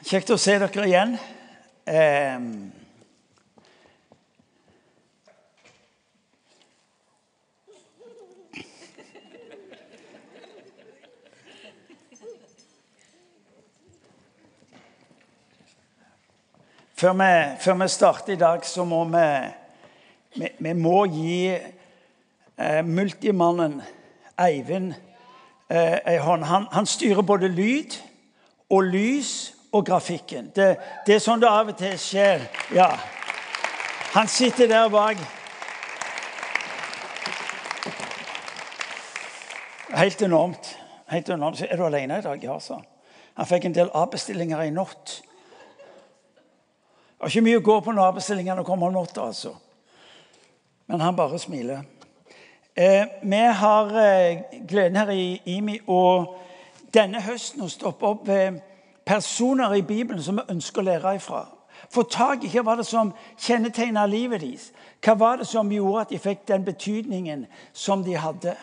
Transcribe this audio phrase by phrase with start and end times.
[0.00, 1.10] Kjekt å se dere igjen.
[1.84, 2.38] Eh,
[16.96, 17.28] før, vi,
[17.60, 19.28] før vi starter i dag, så må vi
[20.30, 23.80] Vi, vi må gi eh, multimannen
[24.38, 24.94] Eivind
[25.68, 26.44] eh, hånd.
[26.44, 27.98] Han, han styrer både lyd
[28.70, 30.50] og lys og grafikken.
[30.56, 32.46] Det, det, er sånn det av og til skjer.
[32.74, 32.90] Ja.
[34.14, 35.20] Han sitter der bak.
[39.94, 40.76] Helt enormt.
[41.10, 41.62] Helt enormt.
[41.62, 42.44] Er du alene i dag?
[42.44, 42.86] Ja, sa han.
[43.38, 45.20] Han fikk en del avbestillinger i natt.
[47.20, 49.54] Det var ikke mye å gå på når avbestillingene kommer om natta, altså.
[50.90, 51.84] Men han bare smiler.
[52.74, 56.36] Eh, vi har eh, gleden her i IMI og
[56.94, 58.60] denne høsten å stoppe opp ved
[59.10, 61.40] personer i Bibelen som vi ønsker å lære ifra.
[61.90, 64.68] Få tak i hva var det som kjennetegna livet deres.
[65.02, 68.54] Hva var det som gjorde at de fikk den betydningen som de hadde.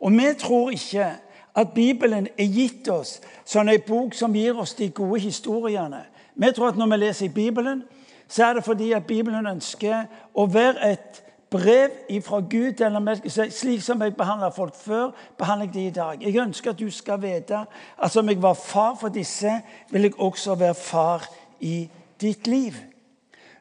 [0.00, 1.10] Og vi tror ikke
[1.54, 6.00] at Bibelen er gitt oss som en bok som gir oss de gode historiene.
[6.34, 7.82] Vi tror at når vi leser i Bibelen,
[8.28, 11.23] så er det fordi at Bibelen ønsker å være et
[11.54, 11.90] brev
[12.22, 13.50] fra Gud til mennesker.
[13.50, 16.22] Slik som jeg behandla folk før, behandler jeg de i dag.
[16.22, 17.60] Jeg ønsker at du skal vite
[18.02, 19.52] at som jeg var far for disse,
[19.90, 21.28] vil jeg også være far
[21.60, 21.88] i
[22.20, 22.74] ditt liv.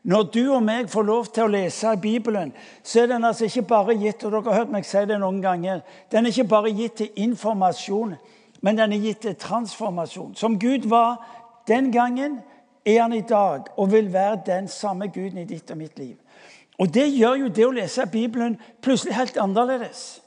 [0.03, 2.51] Når du og meg får lov til å lese Bibelen,
[2.83, 5.39] så er den altså ikke bare gitt og dere har hørt meg si det noen
[5.41, 5.79] ganger,
[6.11, 8.17] den er ikke bare gitt til informasjon,
[8.61, 10.35] men den er gitt til transformasjon.
[10.35, 11.21] Som Gud var
[11.67, 12.41] den gangen,
[12.85, 16.17] er han i dag og vil være den samme Guden i ditt og mitt liv.
[16.79, 20.21] Og Det gjør jo det å lese Bibelen plutselig helt annerledes.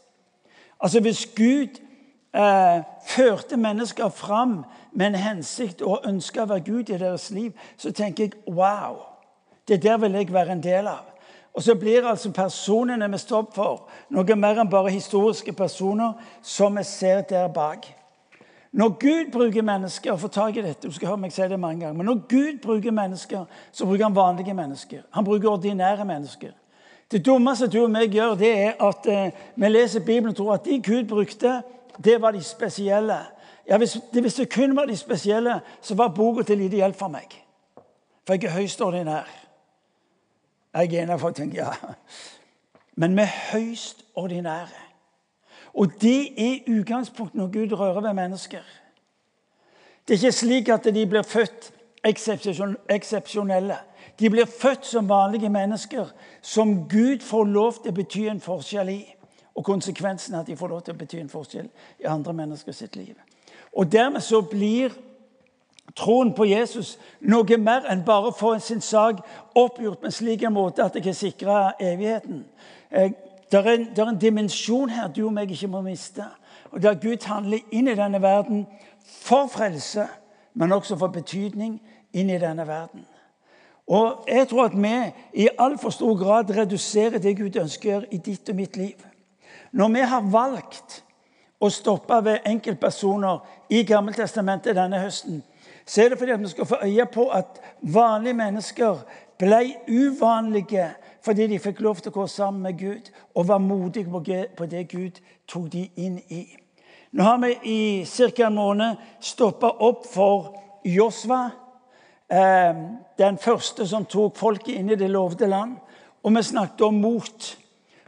[0.81, 1.81] Altså Hvis Gud
[2.35, 7.53] eh, førte mennesker fram med en hensikt og ønska å være Gud i deres liv,
[7.77, 9.01] så tenker jeg wow,
[9.69, 11.05] det der vil jeg være en del av.
[11.57, 16.13] Og så blir altså personene vi står opp for, noe mer enn bare historiske personer
[16.45, 17.89] som vi ser der bak.
[18.77, 21.57] Når Gud bruker mennesker og får tak i dette, du skal høre meg si det
[21.57, 25.07] mange ganger, men når Gud bruker mennesker, så bruker han vanlige mennesker.
[25.17, 26.51] Han bruker ordinære mennesker.
[27.11, 30.55] Det dummeste du og meg gjør, det er at eh, vi leser Bibelen og tror
[30.59, 31.63] at de Gud brukte,
[32.05, 33.17] det var de spesielle.
[33.69, 36.99] Ja, hvis det, hvis det kun var de spesielle, så var boka til lite hjelp
[37.01, 37.33] for meg.
[38.27, 39.25] For jeg er høyst ordinær.
[40.75, 41.95] Jeg er en av folk tenker ja.
[42.97, 44.86] Men vi er høyst ordinære.
[45.77, 48.65] Og det er utgangspunktet når Gud rører ved mennesker.
[50.09, 51.73] Det er ikke slik at de blir født
[52.89, 53.77] eksepsjonelle.
[54.21, 56.07] De blir født som vanlige mennesker
[56.43, 59.01] som Gud får lov til å bety en forskjell i.
[59.57, 61.69] Og konsekvensen er at de får lov til å bety en forskjell
[62.01, 63.15] i andre mennesker sitt liv.
[63.73, 64.95] Og Dermed så blir
[65.97, 69.21] troen på Jesus noe mer enn bare å få sin sak
[69.57, 72.45] oppgjort slik en måte at det kan sikre evigheten.
[73.53, 76.25] Det er, en, en dimensjon her du og meg ikke må miste.
[76.73, 78.67] Og Der Gud handler inn i denne verden
[79.07, 80.09] for frelse,
[80.55, 81.79] men også for betydning
[82.13, 83.07] inn i denne verden.
[83.87, 84.95] Og Jeg tror at vi
[85.45, 88.99] i altfor stor grad reduserer det Gud ønsker i ditt og mitt liv.
[89.73, 91.03] Når vi har valgt
[91.61, 93.39] å stoppe ved enkeltpersoner
[93.71, 95.43] i Gammeltestamentet denne høsten,
[95.87, 99.05] så er det fordi vi skal få øye på at vanlige mennesker
[99.39, 100.91] ble uvanlige
[101.27, 104.87] fordi de fikk lov til å gå sammen med Gud og var modige på det
[104.93, 106.45] Gud tok de inn i.
[107.17, 108.47] Nå har vi i ca.
[108.47, 110.55] en måned stoppa opp for
[110.85, 111.51] Josva,
[112.31, 112.75] eh,
[113.19, 115.77] den første som tok folket inn i det lovde land.
[116.23, 117.57] Og vi snakket om mot.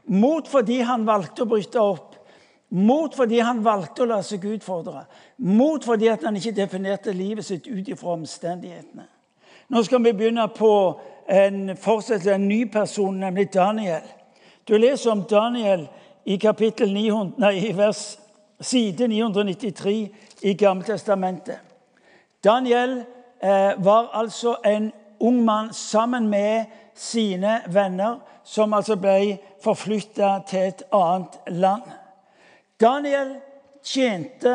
[0.06, 2.16] Mot fordi han valgte å bryte opp.
[2.70, 5.06] Mot fordi han valgte å la seg utfordre.
[5.38, 9.06] Mot fordi han ikke definerte livet sitt ut ifra omstendighetene.
[9.68, 10.72] Nå skal vi begynne på
[11.28, 14.02] en fortsettelse, en ny person, nemlig Daniel.
[14.68, 15.88] Du leser om Daniel
[16.24, 18.18] i kapittel 900, nei, vers,
[18.60, 20.08] side 993
[20.42, 21.58] i Gammeltestamentet.
[22.44, 23.04] Daniel
[23.42, 26.64] eh, var altså en ung mann sammen med
[26.94, 31.82] sine venner, som altså ble forflytta til et annet land.
[32.81, 33.34] Daniel
[33.84, 34.54] tjente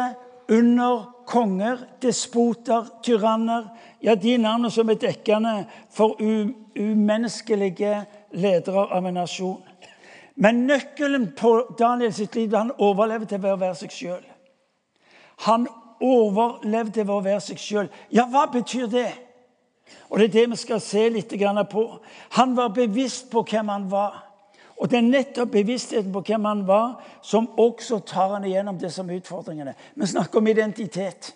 [0.53, 3.67] under konger, despoter, tyranner.
[4.00, 5.53] Ja, de navnene som er dekkende
[5.94, 8.03] for umenneskelige
[8.38, 9.61] ledere av en nasjon.
[10.35, 14.23] Men nøkkelen på Daniels liv han overlevde ved å være seg sjøl.
[15.45, 15.67] Han
[16.03, 17.91] overlevde ved å være seg sjøl.
[18.13, 19.11] Ja, hva betyr det?
[20.09, 21.33] Og Det er det vi skal se litt
[21.69, 21.83] på.
[22.38, 24.32] Han var bevisst på hvem han var.
[24.77, 28.91] Og Det er nettopp bevisstheten på hvem han var, som også tar han igjennom det
[28.93, 29.73] som er utfordringene.
[29.95, 31.35] Vi snakker om identitet.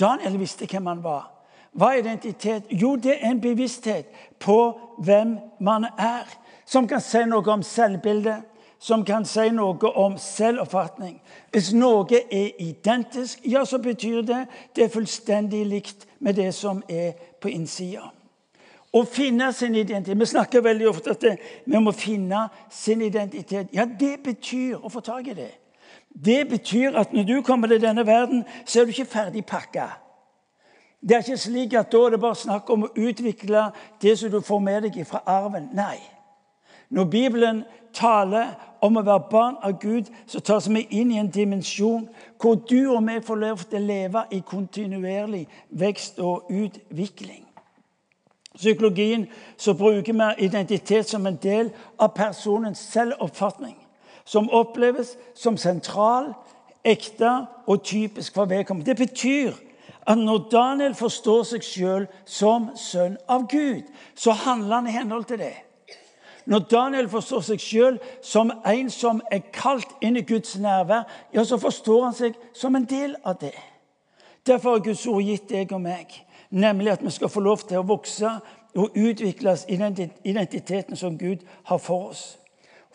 [0.00, 1.30] Daniel visste hvem han var.
[1.72, 2.66] Hva er identitet?
[2.70, 4.06] Jo, det er en bevissthet
[4.38, 6.26] på hvem man er.
[6.66, 8.42] Som kan si noe om selvbildet,
[8.80, 11.18] som kan si noe om selvoppfatning.
[11.52, 14.44] Hvis noe er identisk, ja, så betyr det
[14.76, 18.10] det er fullstendig likt med det som er på innsida.
[18.90, 21.24] Å finne sin identitet Vi snakker veldig ofte at
[21.64, 23.70] vi må finne sin identitet.
[23.72, 25.52] Ja, det betyr å få tak i det.
[26.10, 29.92] Det betyr at når du kommer til denne verden, så er du ikke ferdig pakka.
[31.00, 33.68] Det er ikke slik at da er det bare snakk om å utvikle
[34.02, 35.70] det som du får med deg fra arven.
[35.72, 36.00] Nei.
[36.90, 37.62] Når Bibelen
[37.94, 38.50] taler
[38.82, 42.08] om å være barn av Gud, så tas vi inn i en dimensjon
[42.42, 47.46] hvor du og vi får lov til å leve i kontinuerlig vekst og utvikling
[48.56, 49.26] psykologien
[49.56, 53.76] så bruker vi identitet som en del av personens selvoppfatning.
[54.24, 56.32] Som oppleves som sentral,
[56.84, 58.90] ekte og typisk for vedkommende.
[58.90, 59.52] Det betyr
[60.06, 63.82] at når Daniel forstår seg sjøl som sønn av Gud,
[64.14, 65.54] så handler han i henhold til det.
[66.46, 71.04] Når Daniel forstår seg sjøl som en som er kalt inn i Guds nærvær,
[71.34, 73.54] ja, så forstår han seg som en del av det.
[74.46, 76.16] Derfor har Guds ord gitt deg og meg
[76.50, 78.30] Nemlig at vi skal få lov til å vokse
[78.74, 79.56] og utvikle
[80.24, 82.24] identiteten som Gud har for oss.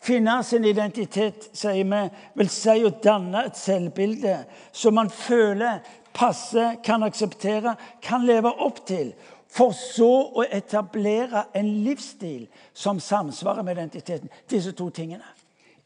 [0.02, 2.02] Finne sin identitet, sier vi,
[2.36, 4.36] vil si å danne et selvbilde
[4.76, 5.80] som man føler
[6.16, 9.14] passer, kan akseptere, kan leve opp til.
[9.56, 14.30] For så å etablere en livsstil som samsvarer med identiteten.
[14.52, 15.26] Disse to tingene.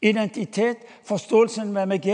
[0.02, 2.10] Identitet, forståelsen med MG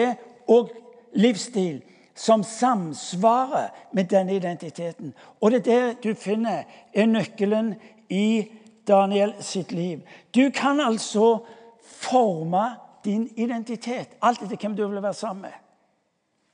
[0.52, 0.72] og
[1.16, 1.80] livsstil
[2.16, 5.14] som samsvarer med denne identiteten.
[5.40, 6.64] Og det er det du finner
[6.94, 7.74] er nøkkelen
[8.08, 8.48] i
[8.88, 10.00] Daniel sitt liv.
[10.34, 11.44] Du kan altså
[11.84, 12.70] forme
[13.04, 15.52] din identitet, alt etter hvem du vil være sammen med.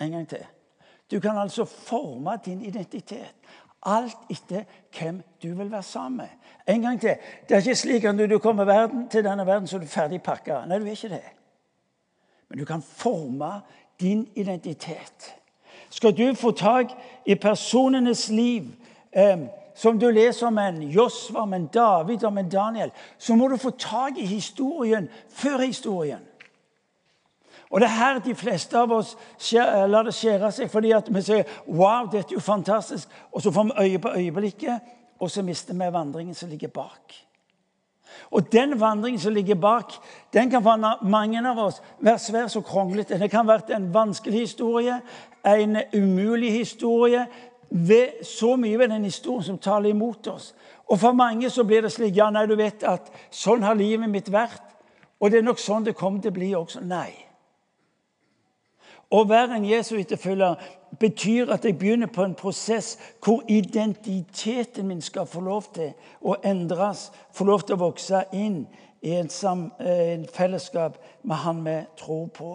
[0.00, 0.46] En gang til.
[1.10, 3.34] Du kan altså forme din identitet.
[3.86, 4.64] Alt etter
[4.98, 6.28] hvem du vil være sammen med.
[6.74, 7.16] En gang til.
[7.48, 10.64] Det er ikke slik at du kommer til denne verden, så er du ferdig pakka.
[10.66, 11.24] Nei, du er ikke det.
[12.48, 13.60] Men du kan forme
[14.00, 15.41] din identitet.
[15.92, 16.92] Skal du få tak
[17.26, 18.64] i personenes liv,
[19.12, 19.38] eh,
[19.74, 23.56] som du leser om en Josva, om en David, om en Daniel, så må du
[23.56, 26.20] få tak i historien før historien.
[27.70, 31.22] Og Det er her de fleste av oss skjer, lar det skjære seg, fordi vi
[31.24, 34.80] sier wow, dette er jo fantastisk, og så får vi øye på øyeblikket,
[35.20, 37.16] og så mister vi vandringen som ligger bak.
[38.30, 39.92] Og den vandringen som ligger bak,
[40.32, 43.18] den kan for mange av oss være svært så kronglete.
[43.18, 45.00] Det kan være en vanskelig historie,
[45.46, 47.26] en umulig historie.
[47.70, 50.54] Ved så mye ved den historien som taler imot oss.
[50.92, 54.10] Og for mange så blir det slik ja, nei, du vet at sånn har livet
[54.12, 54.62] mitt vært.
[55.22, 56.82] Og det er nok sånn det kommer til å bli også.
[56.84, 57.21] Nei.
[59.12, 60.54] Å være en Jesu etterfølger
[61.00, 62.94] betyr at jeg begynner på en prosess
[63.24, 65.92] hvor identiteten min skal få lov til
[66.24, 68.62] å endres, få lov til å vokse inn
[69.02, 72.54] i en, sam, eh, en fellesskap med Han vi tror på.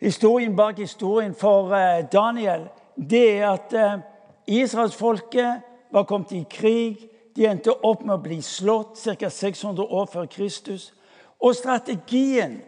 [0.00, 3.98] Historien bak historien for eh, Daniel det er at eh,
[4.46, 5.60] israelsfolket
[5.92, 7.10] var kommet i krig.
[7.36, 9.28] De endte opp med å bli slått ca.
[9.28, 10.92] 600 år før Kristus.
[11.40, 12.60] Og strategien,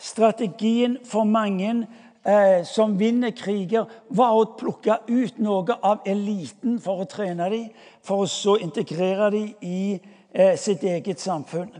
[0.00, 1.86] strategien for mange
[2.26, 7.68] eh, som vinner kriger, var å plukke ut noe av eliten for å trene dem,
[8.02, 10.00] for å så integrere dem i
[10.32, 11.70] eh, sitt eget samfunn.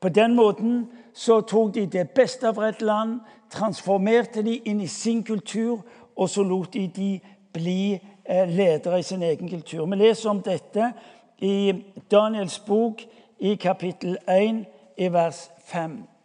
[0.00, 3.20] På den måten så tok de det beste av et land,
[3.50, 5.80] transformerte de inn i sin kultur,
[6.18, 7.12] og så lot de de
[7.54, 9.86] bli eh, ledere i sin egen kultur.
[9.86, 10.92] Vi leser om dette
[11.38, 11.72] i
[12.10, 13.06] Daniels bok
[13.38, 14.64] i kapittel 1
[14.98, 16.17] i vers 5.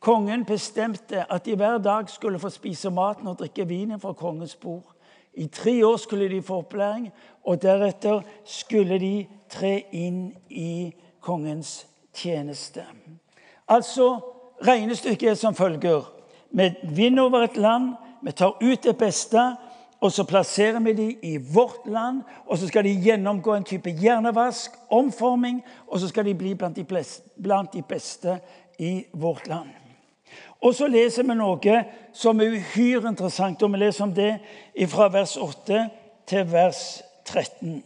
[0.00, 4.56] Kongen bestemte at de hver dag skulle få spise maten og drikke vinen fra kongens
[4.56, 4.96] bord.
[5.34, 7.10] I tre år skulle de få opplæring,
[7.44, 12.84] og deretter skulle de tre inn i kongens tjeneste.
[13.68, 14.18] Altså,
[14.66, 16.12] Regnestykket som følger.
[16.50, 19.40] Vi vinner over et land, vi tar ut det beste,
[20.00, 22.22] og så plasserer vi dem i vårt land.
[22.46, 27.72] Og så skal de gjennomgå en type hjernevask, omforming, og så skal de bli blant
[27.72, 28.38] de beste
[28.78, 29.79] i vårt land.
[30.60, 31.76] Og så leser vi noe
[32.12, 34.32] som er uhyre interessant, og vi leser om det
[34.88, 35.86] fra vers 8
[36.26, 37.82] til vers 13.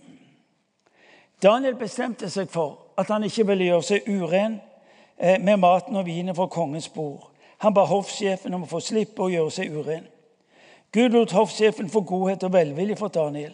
[1.42, 4.58] Daniel bestemte seg for at han ikke ville gjøre seg uren
[5.18, 7.30] eh, med maten og vinen fra kongens bord.
[7.62, 10.06] Han ba hoffsjefen om å få slippe å gjøre seg uren.
[10.94, 13.52] Gud lot hoffsjefen få godhet og velvilje for Daniel.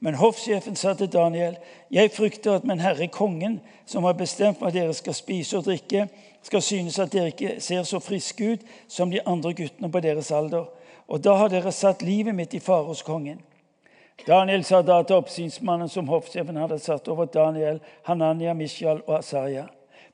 [0.00, 1.56] Men hoffsjefen sa til Daniel,
[1.90, 6.08] 'Jeg frykter at min herre kongen, som har bestemt hva dere skal spise og drikke,
[6.42, 10.30] skal synes at dere ikke ser så friske ut som de andre guttene på deres
[10.30, 10.68] alder.'
[11.10, 13.40] Og da har dere satt livet mitt i fare hos kongen.
[14.26, 19.66] Daniel sa da til oppsynsmannen som hoffsjefen hadde satt over Daniel, Hananya, Mishael og Asaria.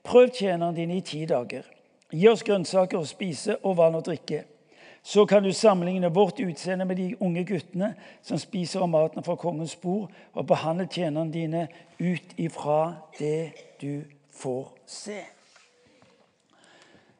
[0.04, 1.66] Prøv tjeneren din i ti dager.
[2.12, 4.44] Gi oss grønnsaker å spise og vann å drikke.
[5.02, 7.92] Så kan du sammenligne vårt utseende med de unge guttene
[8.22, 11.68] som spiser av maten fra kongens bord, og behandle tjenerne dine
[11.98, 14.02] ut ifra det du
[14.34, 15.20] får se.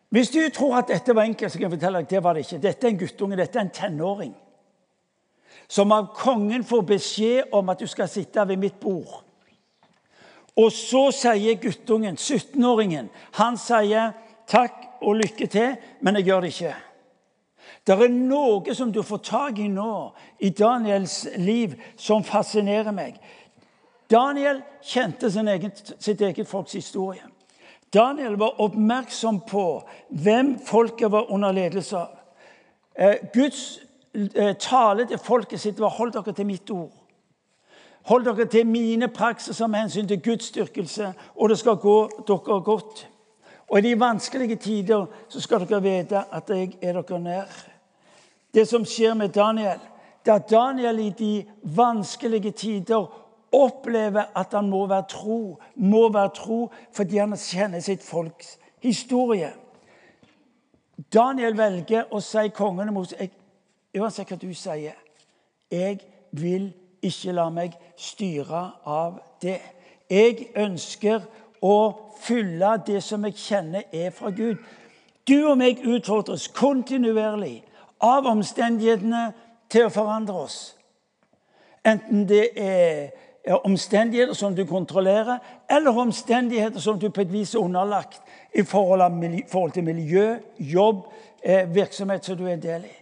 [0.09, 2.35] Hvis du tror at dette var enkelt, så kan jeg fortelle deg at det var
[2.35, 2.63] det ikke.
[2.63, 4.35] Dette er en guttunge, dette er en tenåring.
[5.69, 9.23] Som av kongen får beskjed om at du skal sitte ved mitt bord.
[10.57, 14.15] Og så sier guttungen, 17-åringen, han sier
[14.49, 16.75] takk og lykke til, men jeg gjør det ikke.
[17.87, 19.91] Det er noe som du får tak i nå
[20.43, 23.19] i Daniels liv, som fascinerer meg.
[24.11, 27.23] Daniel kjente egen, sitt eget folks historie.
[27.95, 29.67] Daniel var oppmerksom på
[30.09, 32.09] hvem folket var under ledelse av.
[32.99, 33.79] Eh, Guds
[34.15, 37.07] eh, tale til folket sitt var 'hold dere til mitt ord'.
[38.07, 42.61] Hold dere til mine praksiser med hensyn til Guds styrkelse, og det skal gå dere
[42.61, 43.09] godt.
[43.69, 47.67] Og i de vanskelige tider så skal dere vite at jeg er dere nær.
[48.55, 49.79] Det som skjer med Daniel,
[50.25, 56.09] det er at Daniel i de vanskelige tider opplever at han må være tro, må
[56.13, 56.61] være tro
[56.95, 59.53] fordi han kjenner sitt folks historie.
[61.13, 63.31] Daniel velger å si kongene mot seg,
[63.97, 64.97] uansett hva du sier
[65.71, 66.01] Jeg
[66.31, 66.71] vil
[67.05, 69.61] ikke la meg styre av det.
[70.11, 71.25] Jeg ønsker
[71.63, 71.77] å
[72.23, 74.61] fylle det som jeg kjenner er fra Gud.
[75.27, 77.65] Du og meg utfordres kontinuerlig
[78.05, 79.33] av omstendighetene
[79.73, 80.59] til å forandre oss.
[81.87, 83.11] Enten det er
[83.55, 85.39] omstendigheter som du kontrollerer,
[85.71, 88.23] eller omstendigheter som du på et vis er underlagt
[88.55, 91.07] i forhold, til miljø, jobb,
[91.43, 92.97] eh, virksomhet som du er del i.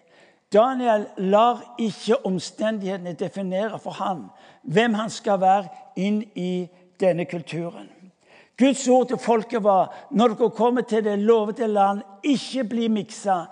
[0.52, 4.28] Daniel lar ikke omstendighetene definere for han
[4.62, 6.68] hvem han skal være inn i
[7.00, 7.88] denne kulturen.
[8.58, 13.44] Guds ord til folket var når dere kommer til det lovede land, ikke bli miksa.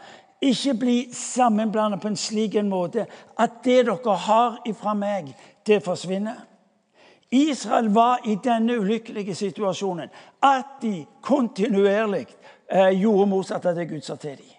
[0.43, 3.07] Ikke bli sammenblandet på en slik en måte
[3.39, 5.35] at det dere har ifra meg,
[5.67, 6.52] det forsvinner.
[7.33, 10.09] Israel var i denne ulykkelige situasjonen
[10.43, 12.27] at de kontinuerlig
[12.69, 14.51] eh, gjorde motsatt av det Gud sa til dem.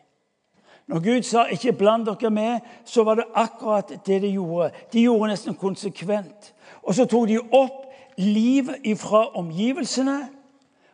[0.87, 4.71] Når Gud sa 'ikke bland dere med', så var det akkurat det de gjorde.
[4.93, 6.53] De gjorde nesten konsekvent.
[6.83, 7.85] Og så tok de opp
[8.17, 10.29] livet fra omgivelsene,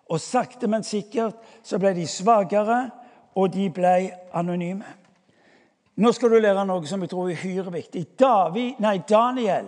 [0.09, 2.89] og sakte, men sikkert så ble de svakere,
[3.36, 4.86] og de ble anonyme.
[5.95, 8.05] Nå skal du lære noe som jeg tror er uhyre viktig.
[8.19, 9.67] David, nei, Daniel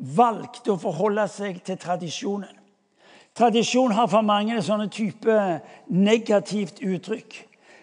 [0.00, 2.56] valgte å forholde seg til tradisjonen.
[3.36, 5.36] Tradisjon har for mange sånne type
[5.86, 7.36] negativt uttrykk.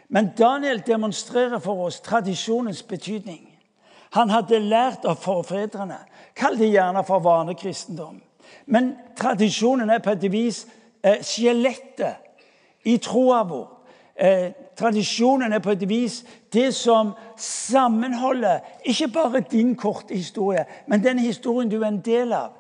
[0.10, 3.44] Men Daniel demonstrerer for oss tradisjonens betydning.
[4.16, 6.00] Han hadde lært av forfedrene.
[6.36, 8.22] Kall det gjerne for vanekristendom.
[8.66, 10.64] Men tradisjonen er på et vis
[11.04, 13.68] eh, skjelettet i troa vår.
[14.16, 16.22] Eh, tradisjonen er på et vis
[16.54, 22.34] det som sammenholder ikke bare din korte historie, men den historien du er en del
[22.34, 22.54] av.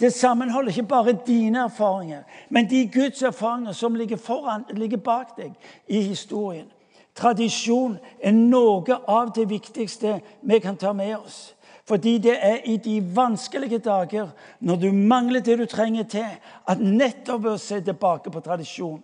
[0.00, 5.36] Det sammenholder ikke bare dine erfaringer, men de Guds erfaringer som ligger, foran, ligger bak
[5.36, 5.52] deg
[5.88, 6.66] i historien.
[7.14, 11.52] Tradisjon er noe av det viktigste vi kan ta med oss.
[11.84, 16.28] Fordi det er i de vanskelige dager, når du mangler det du trenger til,
[16.68, 19.02] at nettopp ved å se tilbake på tradisjon,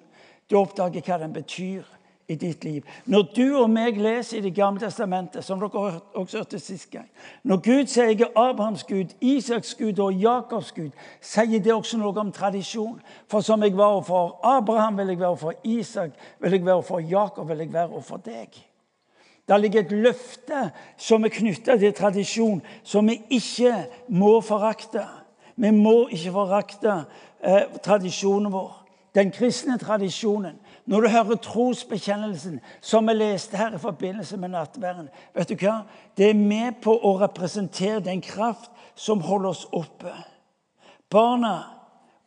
[0.51, 1.98] du oppdager hva den betyr
[2.29, 2.83] i ditt liv.
[3.05, 7.09] Når du og meg leser i Det gamle testamentet, som dere også hørte sist gang
[7.43, 12.13] Når Gud sier er Abrahams Gud, Isaks Gud og Jakobs Gud, sier det også noe
[12.21, 13.01] om tradisjon.
[13.29, 16.99] For som jeg var for Abraham, vil jeg være for Isak, vil jeg være for
[16.99, 18.65] Jakob, vil jeg være for deg.
[19.49, 20.71] Det ligger et løfte
[21.01, 25.07] som er knytta til tradisjon, som vi ikke må forakte.
[25.57, 27.05] Vi må ikke forakte
[27.41, 28.75] eh, tradisjonen vår.
[29.15, 30.61] Den kristne tradisjonen.
[30.89, 35.83] Når du hører trosbekjennelsen, som vi leste her i forbindelse med nattverden vet du hva?
[36.17, 40.15] Det er med på å representere den kraft som holder oss oppe.
[41.13, 41.59] Barna,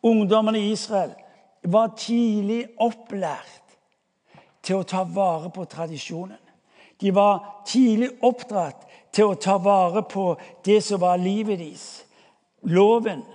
[0.05, 1.15] ungdommene i Israel,
[1.63, 3.73] var tidlig opplært
[4.61, 6.37] til å ta vare på tradisjonen.
[7.01, 12.05] De var tidlig oppdratt til å ta vare på det som var livet deres.
[12.69, 13.25] Loven.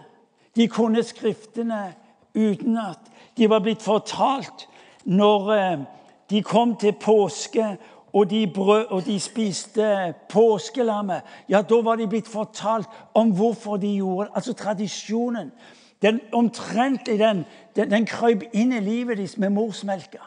[0.54, 1.97] De kunne skriftene
[2.30, 3.11] utenat.
[3.35, 4.68] De var blitt fortalt
[5.07, 5.79] når eh,
[6.31, 7.77] de kom til påske
[8.13, 13.77] og de, brød, og de spiste påskelammet, ja, da var de blitt fortalt om hvorfor
[13.77, 14.33] de gjorde det.
[14.35, 15.53] Altså tradisjonen.
[16.03, 17.45] Den omtrentlig den,
[17.77, 20.25] den, den krøp inn i livet deres med morsmelka.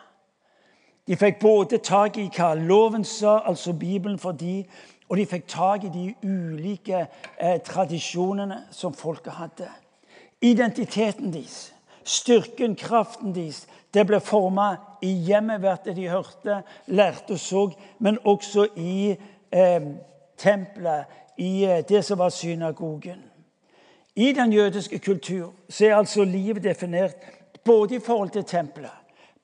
[1.08, 4.64] De fikk både tak i hva loven sa, altså Bibelen for de,
[5.10, 7.00] Og de fikk tak i de ulike
[7.42, 9.70] eh, tradisjonene som folket hadde.
[10.42, 11.74] Identiteten deres,
[12.06, 17.70] styrken, kraften deres, det ble forma i hjemmet ved at de hørte, lærte og så,
[18.00, 19.16] men også i
[19.52, 19.82] eh,
[20.38, 21.06] tempelet,
[21.38, 23.24] i eh, det som var synagogen.
[24.16, 27.16] I den jødiske kultur så er altså livet definert
[27.64, 28.92] både i forhold til tempelet,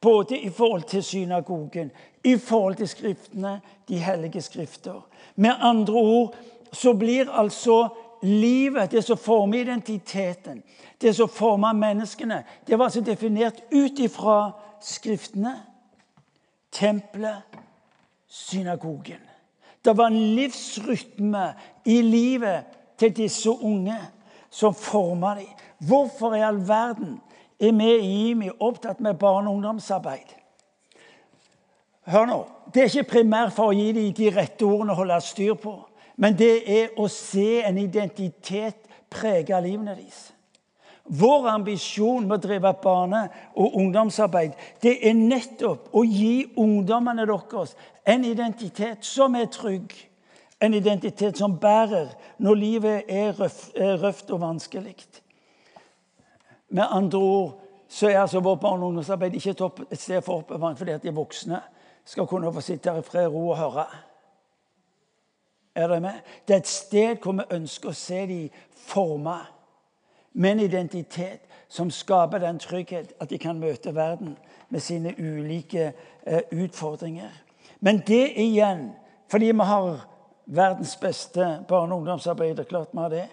[0.01, 1.91] både i forhold til synagogen,
[2.23, 5.07] i forhold til skriftene, de hellige skrifter.
[5.35, 6.35] Med andre ord
[6.73, 7.87] så blir altså
[8.25, 10.63] livet, det som former identiteten,
[11.01, 14.51] det som former menneskene, det var altså definert ut ifra
[14.81, 15.55] skriftene,
[16.71, 17.43] tempelet,
[18.27, 19.21] synagogen.
[19.85, 21.53] Det var en livsrytme
[21.85, 22.63] i livet
[22.97, 23.97] til disse unge
[24.49, 25.51] som forma dem.
[25.77, 27.19] Hvorfor i all verden
[27.59, 30.31] er vi i IMI opptatt med barne- og ungdomsarbeid?
[32.05, 32.45] Hør nå.
[32.73, 35.75] Det er ikke primært for å gi dem de rette ordene å holde styr på,
[36.15, 40.31] men det er å se en identitet prege livene deres.
[41.05, 47.75] Vår ambisjon med å drive barne- og ungdomsarbeid det er nettopp å gi ungdommene deres
[48.05, 49.93] en identitet som er trygg.
[50.61, 53.35] En identitet som bærer når livet er
[54.01, 54.95] røft og vanskelig.
[56.69, 57.53] Med andre ord
[57.87, 59.55] så er altså vårt barne- og ungdomsarbeid ikke
[59.91, 61.61] et sted for oppbevaring fordi at de voksne
[62.05, 63.85] skal kunne få sitte her i fred og ro og høre.
[65.75, 66.21] Er dere med?
[66.47, 68.49] Det er et sted hvor vi ønsker å se dem
[68.85, 69.39] forma
[70.33, 74.37] med en identitet som skaper den trygghet at de kan møte verden
[74.69, 75.91] med sine ulike
[76.23, 77.31] eh, utfordringer.
[77.79, 78.91] Men det igjen,
[79.31, 80.05] fordi vi har
[80.45, 83.27] verdens beste barne- og ungdomsarbeider, klart vi har det.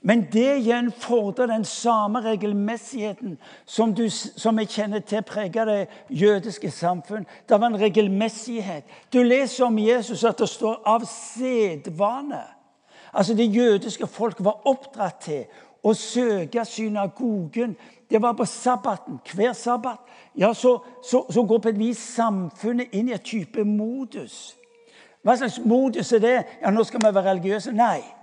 [0.00, 5.88] Men det igjen fordrer den samme regelmessigheten som, du, som jeg kjenner til preger det
[6.10, 7.26] jødiske samfunn.
[7.48, 8.84] Det var en regelmessighet.
[9.12, 12.54] Du leser om Jesus at det står 'av sedvane'.
[13.12, 15.44] Altså Det jødiske folk var oppdratt til
[15.82, 17.76] å søke synagogen.
[18.10, 19.20] Det var på sabbaten.
[19.34, 19.98] Hver sabbat
[20.36, 20.78] ja, så,
[21.10, 24.56] så, så går på et vis samfunnet inn i et type modus.
[25.22, 26.44] Hva slags modus er det?
[26.62, 27.72] Ja, nå skal vi være religiøse.
[27.72, 28.17] Nei.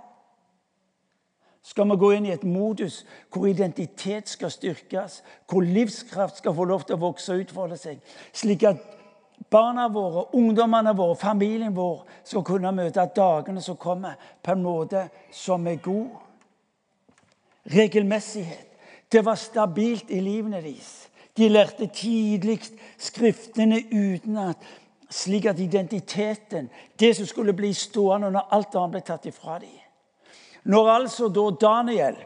[1.66, 3.00] Skal vi gå inn i et modus
[3.34, 5.18] hvor identitet skal styrkes,
[5.50, 7.96] hvor livskraft skal få lov til å vokse og utfolde seg,
[8.30, 8.84] slik at
[9.50, 15.08] barna våre, ungdommene våre, familien vår skal kunne møte dagene som kommer, på en måte
[15.34, 16.14] som er god.
[17.74, 18.76] Regelmessighet.
[19.10, 21.08] Det var stabilt i livene deres.
[21.36, 22.60] De lærte tidlig
[22.98, 24.62] Skriftene utenat,
[25.10, 29.74] slik at identiteten, det som skulle bli stående når alt annet ble tatt ifra dem
[30.66, 32.16] Når altså da Daniel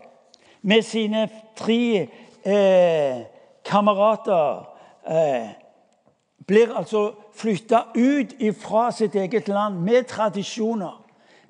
[0.63, 2.09] med sine tre
[2.45, 3.21] eh,
[3.65, 4.65] kamerater
[5.09, 5.49] eh,
[6.47, 10.97] blir altså flytta ut fra sitt eget land med tradisjoner,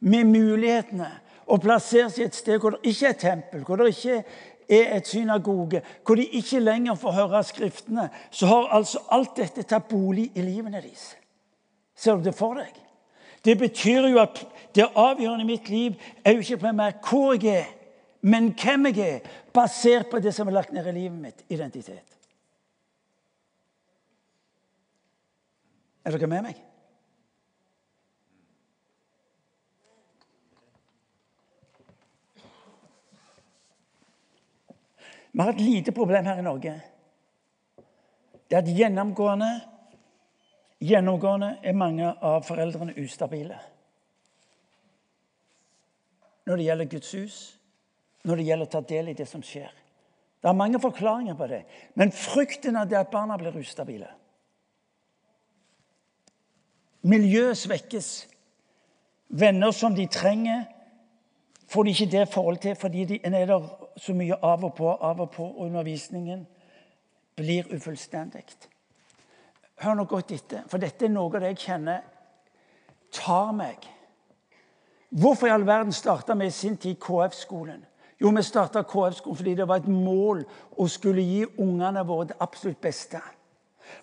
[0.01, 1.11] med mulighetene,
[1.51, 4.23] og plasseres i et sted hvor det ikke er tempel, hvor det ikke
[4.71, 9.63] er et synagoge, hvor de ikke lenger får høre Skriftene, så har altså alt dette
[9.63, 11.17] tatt bolig i livene deres.
[11.97, 12.71] Ser du det for deg?
[13.45, 17.65] Det betyr jo at det avgjørende i mitt liv er jo ikke primært hvor jeg
[17.65, 17.69] er,
[18.23, 22.19] men hvem jeg er, basert på det som er lagt ned i livet mitt identitet.
[26.05, 26.61] Er dere med meg?
[35.33, 36.73] Vi har et lite problem her i Norge.
[38.51, 39.51] Det er at gjennomgående,
[40.83, 43.61] gjennomgående er mange av foreldrene ustabile.
[46.47, 47.37] Når det gjelder Guds hus,
[48.25, 49.71] når det gjelder å ta del i det som skjer.
[50.41, 51.61] Det er mange forklaringer på det,
[52.01, 54.09] men frykten av det at barna blir ustabile.
[57.03, 58.11] Miljøet svekkes.
[59.31, 60.65] Venner som de trenger,
[61.71, 63.69] får de ikke det forholdet til fordi de er der
[64.01, 66.43] så mye av og på, av og på, og undervisningen
[67.39, 68.43] blir ufullstendig.
[69.81, 72.03] Hør nå godt etter, for dette er noe av det jeg kjenner
[73.15, 73.87] tar meg.
[75.11, 77.85] Hvorfor i all verden starta vi i sin tid KF-skolen?
[78.21, 80.45] Jo, vi starta KF-skolen fordi det var et mål
[80.79, 83.19] å skulle gi ungene våre det absolutt beste.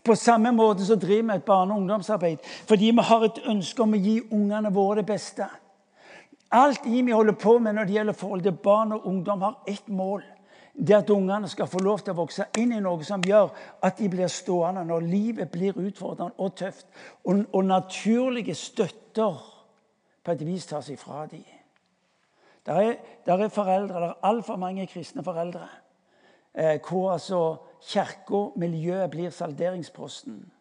[0.03, 3.83] På samme måte så driver vi et barne- og ungdomsarbeid fordi vi har et ønske
[3.83, 5.47] om å gi ungene våre det beste.
[6.51, 9.87] Alt vi holder på med når det gjelder forhold til barn og ungdom, har ett
[9.87, 10.23] mål.
[10.73, 13.49] Det at ungene skal få lov til å vokse inn i noe som gjør
[13.83, 16.85] at de blir stående når livet blir utfordrende og tøft.
[17.25, 19.56] Og, og naturlige støtter
[20.27, 21.45] på et vis tas ifra dem.
[22.67, 25.67] Der er, der er foreldre, der er altfor mange kristne foreldre
[26.57, 30.51] eh, hvor altså kirka, miljøet, blir salderingsposten.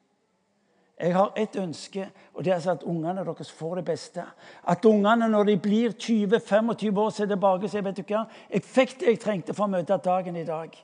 [1.00, 4.22] Jeg har ett ønske, og det er altså at ungene deres får det beste.
[4.68, 8.62] At ungene når de blir 20-25 år, ser tilbake og sier vet du hva, jeg
[8.64, 10.78] fikk det jeg trengte for å møte dagen i dag.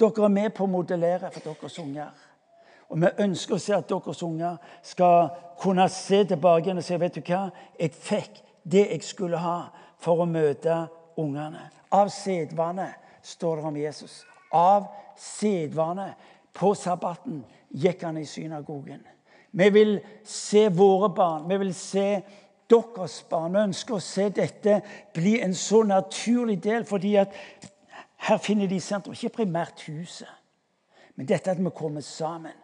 [0.00, 2.10] Dere er med på å modellere for deres unger.
[2.94, 6.98] Og vi ønsker å se at deres unger skal kunne se tilbake igjen og si
[7.02, 9.56] vet du hva, jeg fikk det jeg skulle ha
[9.98, 10.84] for å møte
[11.18, 11.66] ungene.
[11.90, 12.86] Av sedvane
[13.24, 14.22] står det om Jesus.
[14.54, 14.86] Av
[15.18, 16.12] sedvane.
[16.54, 17.42] På sabbaten
[17.74, 19.02] gikk han i synagogen.
[19.50, 22.08] Vi vil se våre barn, vi vil se
[22.70, 23.56] deres barn.
[23.56, 24.80] Vi ønsker å se dette
[25.14, 27.34] bli en så naturlig del, fordi at
[28.28, 29.18] her finner de sentrum.
[29.18, 30.30] Ikke primært huset,
[31.18, 32.54] men dette at vi kommer sammen.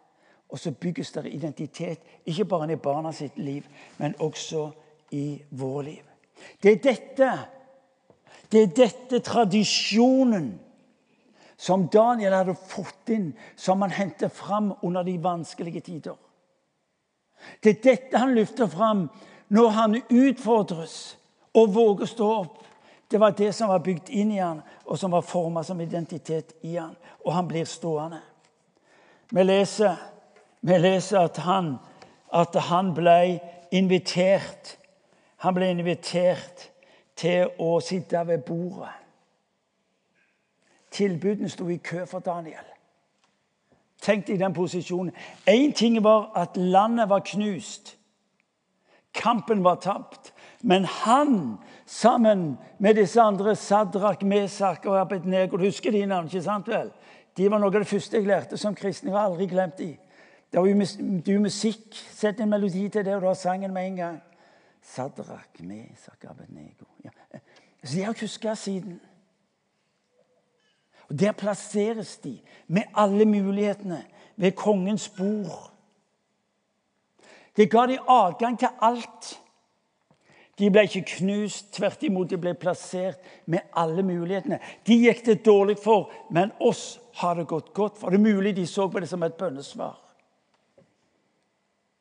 [0.50, 3.66] Og så bygges det identitet, ikke bare i barna sitt liv,
[3.98, 4.70] men også
[5.10, 6.02] i vår liv.
[6.62, 7.30] Det er dette,
[8.52, 10.50] det er dette tradisjonen
[11.60, 16.16] som Daniel hadde fått inn, som han hentet fram under de vanskelige tider.
[17.62, 19.08] Det er dette han løfter fram
[19.52, 20.96] når han utfordres
[21.56, 22.56] og våger å stå opp.
[23.10, 26.54] Det var det som var bygd inn i han, og som var forma som identitet
[26.62, 26.94] i han.
[27.24, 28.20] Og han blir stående.
[29.30, 29.96] Vi leser,
[30.60, 31.76] vi leser at, han,
[32.32, 33.40] at han ble
[33.72, 34.76] invitert.
[35.44, 36.66] Han ble invitert
[37.16, 38.92] til å sitte ved bordet.
[40.90, 42.66] Tilbudene sto i kø for Daniel.
[44.02, 45.12] Tenk deg den posisjonen.
[45.48, 47.96] Én ting var at landet var knust.
[49.14, 50.32] Kampen var tapt.
[50.62, 56.44] Men han, sammen med disse andre, Sadrak, Mesak og Abednego Du husker de navnene, ikke
[56.44, 56.90] sant vel?
[57.36, 59.08] De var noe av det første jeg lærte som kristen.
[59.08, 59.94] Jeg har aldri glemt de.
[60.52, 61.94] Det var jo musikk.
[61.94, 64.18] Sett en melodi til det, og du har sangen med en gang.
[64.82, 66.24] Sadrak, Mesak.
[67.04, 67.10] Ja.
[67.84, 69.00] Så de har jeg huska siden.
[71.08, 74.04] Og Der plasseres de med alle mulighetene
[74.36, 75.72] ved kongens bord.
[77.56, 79.40] Det ga de adgang til alt.
[80.58, 84.58] De ble ikke knust, tvert imot, de ble plassert med alle mulighetene.
[84.86, 88.10] De gikk det dårlig for, men oss har det gått godt for.
[88.10, 90.09] Det er mulig de så på det som et bønnesvar.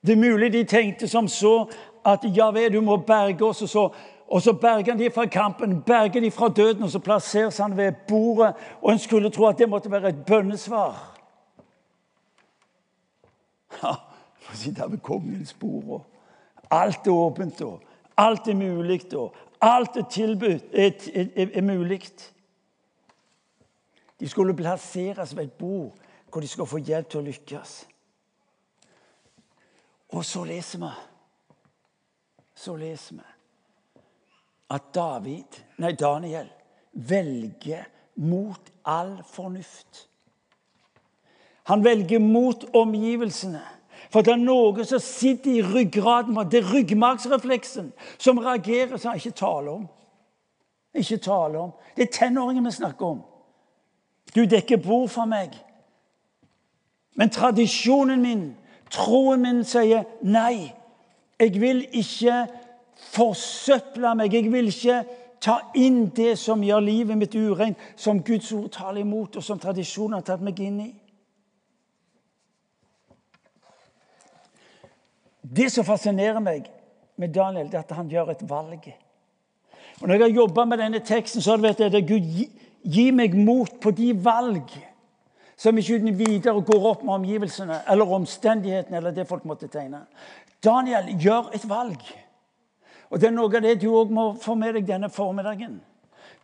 [0.05, 1.65] Det er mulig de tenkte som så
[2.05, 3.89] at ja vel, du må berge oss, og så
[4.29, 7.77] og så berger han de fra kampen, berger de fra døden, og så plasseres han
[7.77, 8.53] ved bordet.
[8.81, 11.17] Og en skulle tro at det måtte være et bønnesvar.
[13.83, 13.93] Ja,
[14.39, 16.05] Få sitte ved kongens bord, og
[16.71, 17.81] alt er åpent, og
[18.17, 22.01] alt er mulig, og alt er tilbudt, er, er, er mulig.
[24.19, 25.95] De skulle plasseres ved et bord
[26.31, 27.88] hvor de skulle få hjelp til å lykkes.
[30.09, 30.91] Og så leser vi
[32.55, 33.27] Så leser vi
[34.69, 36.45] at David, nei, Daniel
[36.93, 37.87] velger
[38.21, 40.03] mot all fornuft.
[41.63, 43.63] Han velger mot omgivelsene.
[44.09, 49.17] For det er noe som sitter i ryggraden Det er ryggmargsrefleksen som reagerer, som han
[49.17, 49.87] ikke taler om.
[50.93, 51.71] Ikke taler om.
[51.95, 53.21] Det er tenåringen vi snakker om.
[54.35, 55.53] Du dekker bord for meg.
[57.15, 58.43] Men tradisjonen min,
[58.93, 60.71] troen min, sier nei.
[61.39, 62.43] Jeg vil ikke
[63.13, 64.33] forsøple meg.
[64.33, 65.03] Jeg vil ikke
[65.39, 69.59] ta inn det som gjør livet mitt ureint, som Guds ord taler imot, og som
[69.59, 70.89] tradisjonen har tatt meg inn i.
[75.49, 76.67] Det som fascinerer meg
[77.19, 78.91] med Daniel, er at han gjør et valg.
[79.99, 82.45] Og Når jeg har jobba med denne teksten, så har det vært at Gud gi,
[82.83, 84.75] gi meg mot på de valg
[85.59, 90.05] som ikke uten videre går opp med omgivelsene eller omstendighetene eller det folk måtte tegne.
[90.63, 92.03] Daniel gjør et valg.
[93.09, 95.79] Og Det er noe av det du òg må få med deg denne formiddagen.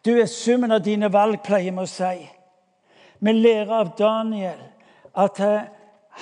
[0.06, 2.28] Du er summen av dine valg, pleier vi å si.
[3.20, 4.60] Vi lærer av Daniel
[5.16, 5.68] at eh,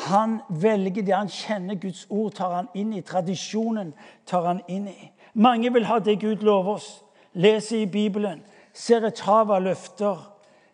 [0.06, 3.02] han velger det han kjenner Guds ord, tar han inn i.
[3.02, 3.94] Tradisjonen
[4.30, 5.10] tar han inn i.
[5.34, 7.04] Mange vil ha det Gud lover oss.
[7.34, 10.20] Leser i Bibelen, ser et hav av løfter.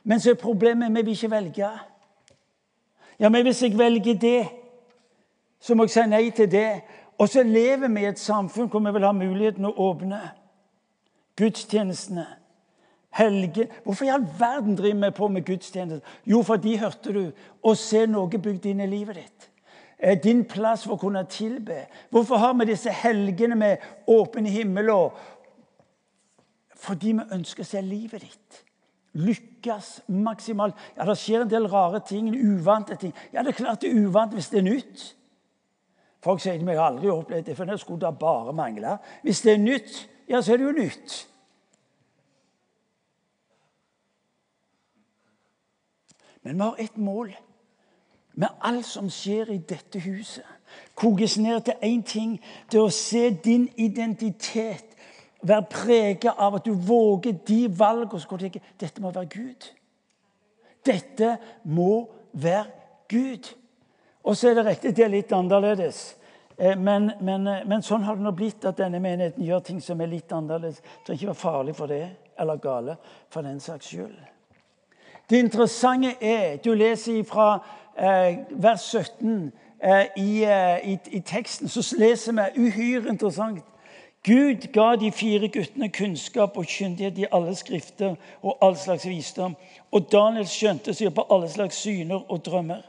[0.03, 1.69] Men så er problemet vi vil ikke velge.
[3.19, 4.47] Ja, men hvis jeg velger det,
[5.59, 6.81] så må jeg si nei til det.
[7.19, 10.21] Og så lever vi i et samfunn hvor vi vil ha muligheten å åpne
[11.39, 12.25] gudstjenestene.
[13.19, 13.67] Helge.
[13.83, 16.05] Hvorfor i all verden driver vi på med gudstjenester?
[16.25, 17.23] Jo, fordi hørte du
[17.63, 19.49] å se noe bygd inn i livet ditt.
[19.97, 21.81] Eh, din plass for å kunne tilbe.
[22.09, 24.89] Hvorfor har vi disse helgene med åpen himmel?
[24.89, 25.17] Og
[26.79, 28.63] fordi vi ønsker å se livet ditt
[29.13, 30.75] lykkes maksimalt.
[30.97, 33.13] Ja, Det skjer en del rare ting, uvante ting.
[33.33, 35.15] Ja, Det er klart det er uvant hvis det er nytt.
[36.21, 38.97] Folk sier til meg har aldri opplevd det, for det skulle da bare mangle.
[39.23, 41.27] Hvis det er nytt, ja, så er det jo nytt.
[46.43, 47.35] Men vi har ett mål.
[48.39, 50.45] med alt som skjer i dette huset,
[50.95, 52.37] kokes ned til én ting.
[52.71, 54.88] Det å se din identitet
[55.41, 58.19] være preget av at du våger de valgene.
[58.19, 59.67] Så tenker dette må være Gud.
[60.85, 62.65] Dette må være
[63.09, 63.53] Gud.
[64.23, 66.01] Og så er det riktig, det er litt annerledes.
[66.57, 69.79] Eh, men, men, eh, men, sånn har det nå blitt at denne menigheten gjør ting
[69.81, 70.81] som er litt annerledes.
[71.05, 72.03] Trenger ikke være farlig for det,
[72.39, 72.97] eller gale
[73.31, 74.19] for den saks skyld.
[75.29, 77.59] Det interessante er Du leser fra
[77.97, 79.51] eh, vers 17
[79.83, 81.69] eh, i, eh, i, i, teksten.
[81.69, 83.63] Så leser vi uhyre interessant.
[84.23, 89.55] Gud ga de fire guttene kunnskap og kyndighet i alle skrifter og all slags visdom.
[89.91, 92.81] Og Daniel skjønte seg på alle slags syner og drømmer.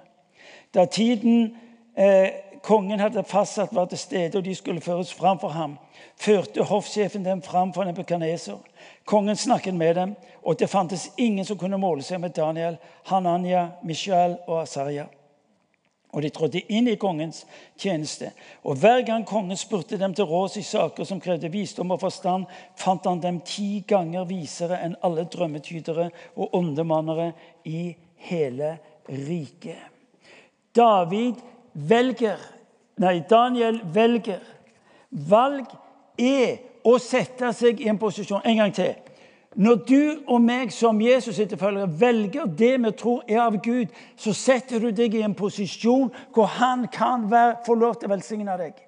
[0.75, 1.55] Da tiden
[1.95, 2.31] eh,
[2.63, 5.79] kongen hadde fastsatt, var til stede, og de skulle føres fram for ham,
[6.17, 8.59] førte hoffsjefen dem fram for Nebukadneser.
[9.05, 13.69] Kongen snakket med dem, og det fantes ingen som kunne måle seg med Daniel, Hananya,
[13.85, 15.07] Mishael og Asaria.
[16.13, 17.45] Og de trådte inn i kongens
[17.79, 18.33] tjeneste.
[18.65, 22.49] Og Hver gang kongen spurte dem til råds i saker som krevde visdom og forstand,
[22.77, 27.33] fant han dem ti ganger visere enn alle drømmetydere og åndemannere
[27.65, 27.93] i
[28.27, 28.77] hele
[29.09, 29.79] riket.
[30.75, 31.39] David
[31.73, 32.39] velger
[33.01, 34.43] Nei, Daniel velger.
[35.09, 35.71] Valg
[36.21, 38.93] er å sette seg i en posisjon En gang til.
[39.55, 44.35] Når du og meg som Jesus etterfølgere velger det vi tror er av Gud, så
[44.37, 48.57] setter du deg i en posisjon hvor han kan være, få lov til å velsigne
[48.61, 48.79] deg.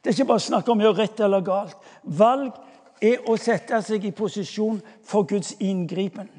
[0.00, 1.76] Det er ikke bare snakk om å gjøre rett eller galt.
[2.02, 2.56] Valg
[3.04, 6.30] er å sette seg i posisjon for Guds inngripen.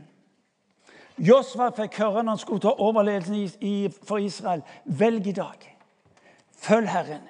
[1.20, 5.68] Josva fikk høre når han skulle ta overledelsen for Israel velg i dag.
[6.63, 7.28] Følg Herren.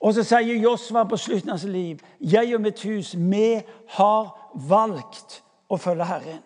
[0.00, 4.50] Og så sier Josva på slutten av sitt liv, 'Jeg og mitt hus, vi har
[4.54, 6.42] valgt å følge Herren'.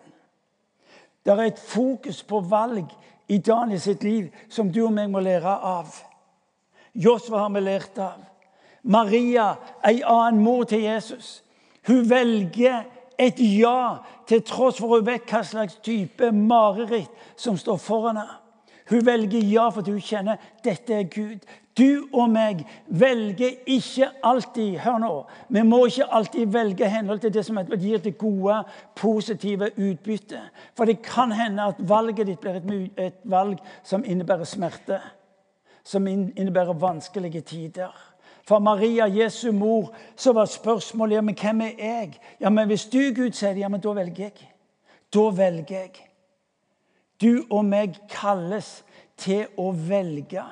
[1.25, 2.85] Det er et fokus på valg
[3.27, 5.87] i Daniel sitt liv som du og meg må lære av.
[6.95, 8.19] Josva har vi lært av.
[8.83, 11.43] Maria, ei annen mor til Jesus,
[11.87, 12.83] hun velger
[13.19, 18.39] et ja til tross for hun vet hva slags type mareritt som står foran henne.
[18.89, 21.39] Hun velger ja fordi hun kjenner dette er Gud.
[21.77, 25.11] Du og meg velger ikke alltid Hør nå.
[25.49, 28.59] Vi må ikke alltid velge henhold til det som gir det gode,
[28.95, 30.51] positive utbyttet.
[30.77, 35.01] For det kan hende at valget ditt blir et, et valg som innebærer smerte.
[35.83, 37.91] Som innebærer vanskelige tider.
[38.47, 42.19] For Maria, Jesu mor, så var spørsmålet ja, men hvem er jeg?
[42.39, 44.49] Ja, men Hvis du, Gud, sier det, ja, men da velger jeg.
[45.13, 46.09] Da velger jeg.
[47.21, 48.83] Du og meg kalles
[49.17, 50.43] til å velge.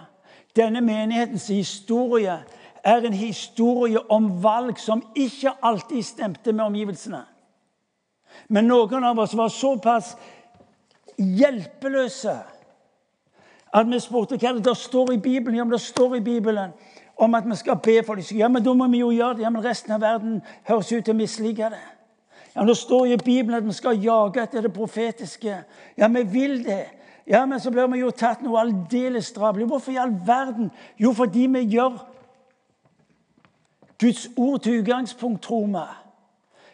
[0.56, 2.40] Denne menighetens historie
[2.84, 7.22] er en historie om valg som ikke alltid stemte med omgivelsene.
[8.48, 10.16] Men noen av oss var såpass
[11.18, 12.36] hjelpeløse
[13.72, 15.58] at vi spurte hva det står i Bibelen.
[15.58, 16.74] Ja, men det står i Bibelen
[17.16, 18.38] om at vi skal be for dem.
[18.38, 19.46] Ja, men da må vi jo gjøre det.
[19.46, 21.84] Ja, men resten av verden høres ut til å mislike det.
[22.56, 25.64] Ja, men Det står i Bibelen at vi skal jage etter det profetiske.
[25.98, 26.86] Ja, vi vil det.
[27.28, 29.68] Ja, men så blir vi jo tatt noe aldeles drabelig.
[29.70, 30.72] Hvorfor i all verden?
[31.00, 32.00] Jo, fordi vi gjør
[34.02, 35.86] Guds ord til utgangspunkt, tror vi.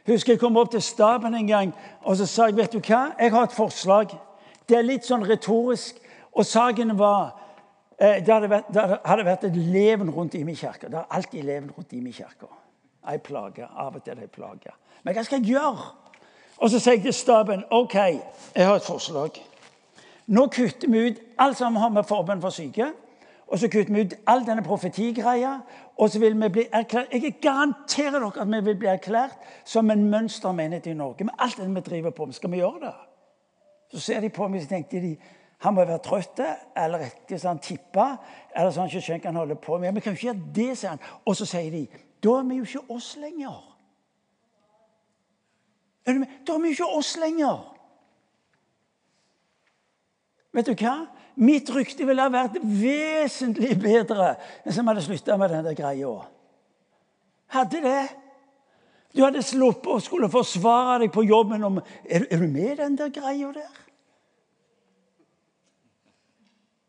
[0.08, 1.74] Husker jeg kom opp til staben en gang
[2.08, 4.14] og så sa jeg, vet du hva, jeg har et forslag.
[4.68, 6.00] Det er litt sånn retorisk.
[6.38, 7.34] Og saken var
[8.00, 10.88] eh, det, hadde vært, det hadde vært et leven rundt i min kirke.
[10.88, 12.48] Det er alltid leven rundt i min kirke.
[13.08, 13.68] Ei plage.
[13.68, 14.72] Av og til ei plage.
[15.04, 15.90] Men hva skal jeg gjøre?
[16.58, 19.36] Og så sier jeg til staben OK, jeg har et forslag.
[20.28, 22.92] Nå kutter vi ut alt som har med forbønn for syke.
[23.48, 25.54] Og så kutter vi ut all denne profetigreia.
[25.98, 29.92] Og så vil vi bli erklært Jeg garanterer dere at vi vil bli erklært som
[29.92, 31.24] en mønstermenighet i Norge.
[31.24, 32.34] Med alt det vi driver på med.
[32.34, 32.94] Skal vi gjøre det?
[33.92, 35.14] Så ser de på meg og tenker de,
[35.64, 36.42] han må være trøtt,
[36.78, 38.10] eller ikke så han tippa.
[38.52, 39.96] Eller sånn ikke skjønner hva han holder på med.
[39.96, 41.08] Vi kan jo ikke gjøre det, sier han.
[41.26, 41.88] Og så sier de
[42.24, 43.58] da er vi jo ikke oss lenger.
[46.06, 46.14] Da
[46.56, 47.77] er vi jo ikke oss lenger.
[50.58, 50.96] Vet du hva?
[51.38, 56.14] Mitt rykte ville ha vært vesentlig bedre hvis vi hadde slutta med denne greia.
[57.54, 58.06] Hadde det.
[59.14, 62.80] Du hadde sluppet å skulle forsvare deg på jobben om Er, er du med i
[62.80, 63.84] den der greia der?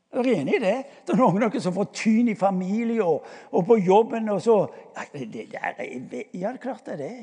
[0.09, 0.77] Er dere enig i det?
[1.05, 4.31] Det er noen av dere som får tyn i familie og, og på jobben.
[4.33, 4.57] og så,
[4.97, 7.19] ja, det, det, ja, klart det er det.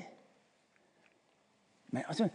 [1.90, 2.30] Men altså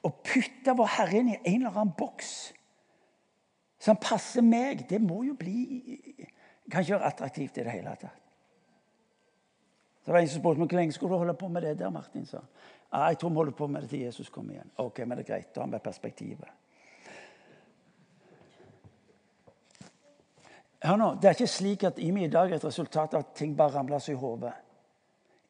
[0.00, 2.32] Å putte vår Herre inn i en eller annen boks
[3.80, 5.60] som passer meg, det må jo bli
[6.70, 8.18] Kan ikke være attraktivt i det hele tatt.
[10.04, 12.26] Så var en som spurte hvor lenge skulle du holde på med det der, Martin.
[12.26, 12.38] sa
[12.92, 14.70] ah, Jeg tror vi holder på med det til Jesus kommer igjen.
[14.76, 15.54] Ok, men det er greit.
[15.54, 16.48] Da har vi perspektivet.
[20.82, 23.34] Hør nå, Det er ikke slik at IMI i dag er et resultat av at
[23.34, 24.52] ting bare ramler oss i hodet.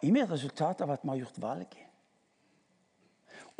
[0.03, 1.90] IMI er et resultat av at vi har gjort valg.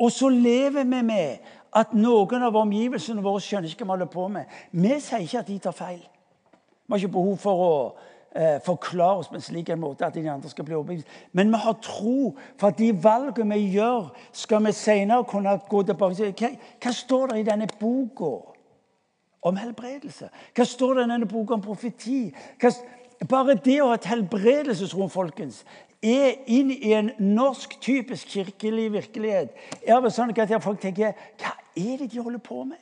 [0.01, 4.11] Og så lever vi med at noen av omgivelsene våre skjønner ikke hva vi holder
[4.11, 4.55] på med.
[4.71, 6.01] Vi sier ikke at de tar feil.
[6.01, 7.75] Vi har ikke behov for å
[8.35, 11.11] eh, forklare oss på en slik en måte at de andre skal bli overbevist.
[11.37, 15.83] Men vi har tro for at de valgene vi gjør, skal vi senere kunne gå
[15.87, 16.33] tilbake til.
[16.33, 18.33] Hva, hva står det i denne boka
[19.47, 20.27] om helbredelse?
[20.57, 22.25] Hva står det i denne boka om profeti?
[22.59, 22.73] Hva,
[23.29, 25.61] bare det å ha et helbredelsesrom folkens,
[26.01, 29.53] er inn i en norsk, typisk kirkelig virkelighet.
[29.85, 32.79] er det sånn at Folk tenker hva er det de holder på med?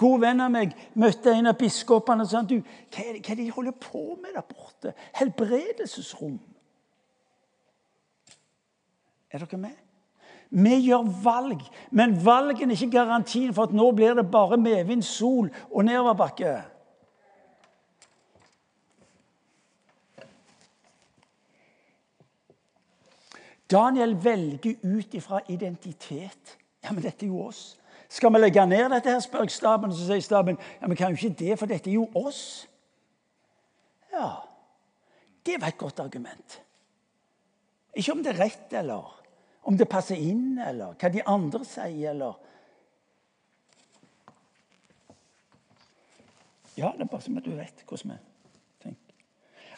[0.00, 3.34] God venn av meg møtte en av biskopene og sa du, hva er, det, hva
[3.34, 4.94] er det de holder på med der borte?
[5.18, 6.38] Helbredelsesrom.
[9.30, 9.76] Er dere med?
[10.50, 11.60] Vi gjør valg,
[11.94, 16.56] men valgene er ikke garantien for at nå blir det bare medvind, sol og nedoverbakke.
[23.70, 26.56] Daniel velger ut ifra identitet.
[26.82, 27.76] Ja, men dette er jo oss.
[28.10, 29.92] Skal vi legge ned dette, her, spør staben.
[29.94, 32.66] Så sier staben ja, men kan jo ikke det, for dette er jo oss.
[34.10, 34.40] Ja,
[35.46, 36.58] det var et godt argument.
[37.94, 39.16] Ikke om det er rett, eller
[39.62, 42.38] om det passer inn, eller hva de andre sier, eller
[46.78, 48.18] Ja, det er bare som at du vet hvordan vi
[48.80, 49.14] tenker.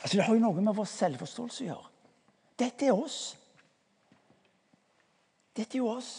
[0.02, 1.88] Altså, Det har jo noe med vår selvforståelse å gjøre.
[2.62, 3.32] Dette er oss.
[5.56, 6.12] Dette er jo oss.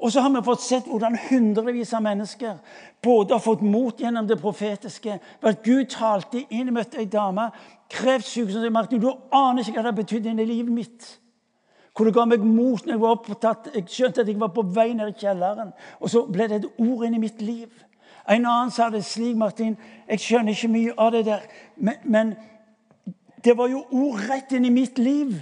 [0.00, 2.56] Og så har vi fått sett hvordan hundrevis av mennesker
[3.04, 7.50] både har fått mot gjennom det profetiske, ved at Gud talte inn, møtte ei dame,
[7.92, 11.10] kreftsyk som Martin, du aner ikke hva det har betydd i livet mitt.
[11.92, 13.70] Hvor det ga meg mot når jeg var opptatt.
[13.74, 15.72] Jeg skjønte at jeg var på vei ned i kjelleren.
[16.00, 17.68] Og så ble det et ord inn i mitt liv.
[18.30, 19.74] En annen sa det slik, Martin,
[20.08, 21.44] jeg skjønner ikke mye av det der,
[21.76, 22.30] men, men
[23.44, 25.34] det var jo ord rett inn i mitt liv.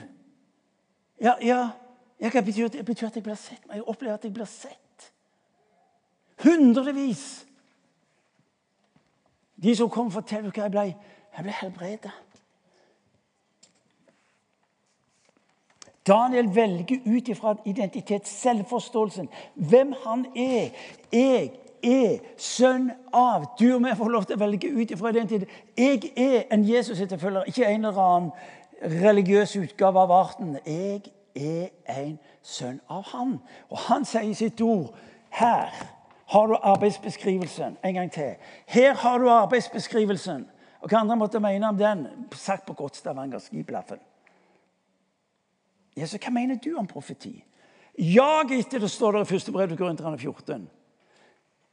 [1.20, 1.61] Ja, ja,
[2.20, 2.68] ja, det betyr?
[2.68, 3.62] Det betyr at jeg blir sett.
[3.72, 5.12] Jeg opplever at jeg blir sett.
[6.44, 7.46] Hundrevis.
[9.62, 10.87] De som kom, forteller hva jeg ble.
[11.37, 12.14] Jeg ble helbredet.
[16.09, 20.70] Daniel velger ut ifra identitet, selvforståelsen, hvem han er.
[21.12, 21.50] Jeg
[21.83, 25.52] er sønn av Du og jeg får lov til å velge ut ifra identitet.
[25.76, 28.31] Jeg er en Jesus-etterfølger, ikke en eller annen
[28.83, 30.57] religiøs utgave av arten.
[30.66, 31.02] Jeg
[31.38, 33.38] er en sønn av Han.
[33.70, 34.94] Og han sier i sitt ord
[35.31, 35.72] her
[36.29, 37.77] har du arbeidsbeskrivelsen.
[37.85, 38.35] En gang til.
[38.66, 40.46] Her har du arbeidsbeskrivelsen.
[40.81, 42.07] Og hva andre måtte mene om den?
[42.33, 44.01] Sagt på godt stavangersk i blaffen.
[46.07, 47.44] Så hva mener du om profeti?
[47.98, 50.68] Jag etter det står der i første brev til Korinterne 14.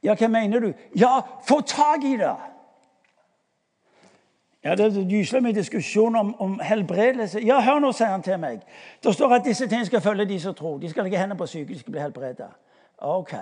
[0.02, 0.72] Ja, hva mener du?
[0.96, 2.34] Ja, få tak i det!
[4.66, 7.40] Ja, Det er gyselig med diskusjon om, om, helbredelse.
[7.46, 8.64] Ja, hør nå, sier han til meg.
[9.02, 10.80] Det står at disse tingene skal følge de som tror.
[10.82, 12.48] De skal legge hendene på syke, de skal bli helbredet.
[12.98, 13.34] Ok.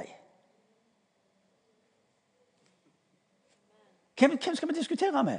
[4.19, 5.39] Hvem, hvem, skal vi diskutere med?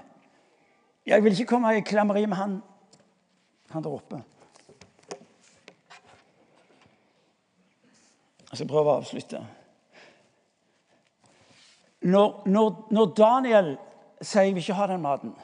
[1.06, 2.62] Jeg vil ikke komme i klammeri med han,
[3.70, 4.24] han der oppe.
[8.52, 9.48] Jeg skal prøve å avslutte.
[12.02, 13.76] Når, når, når Daniel
[14.22, 15.36] sier 'jeg vil ikke ha den maten'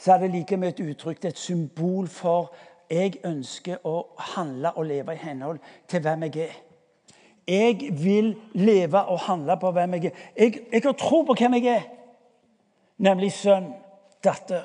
[0.00, 2.54] så er det like med et uttrykk, et symbol for
[2.90, 3.94] jeg ønsker å
[4.34, 6.54] handle og leve i henhold til hvem jeg er.
[7.50, 10.24] Jeg vil leve og handle på hvem jeg er.
[10.38, 11.84] Jeg, jeg har tro på hvem jeg er,
[12.98, 13.70] nemlig sønn,
[14.24, 14.64] datter.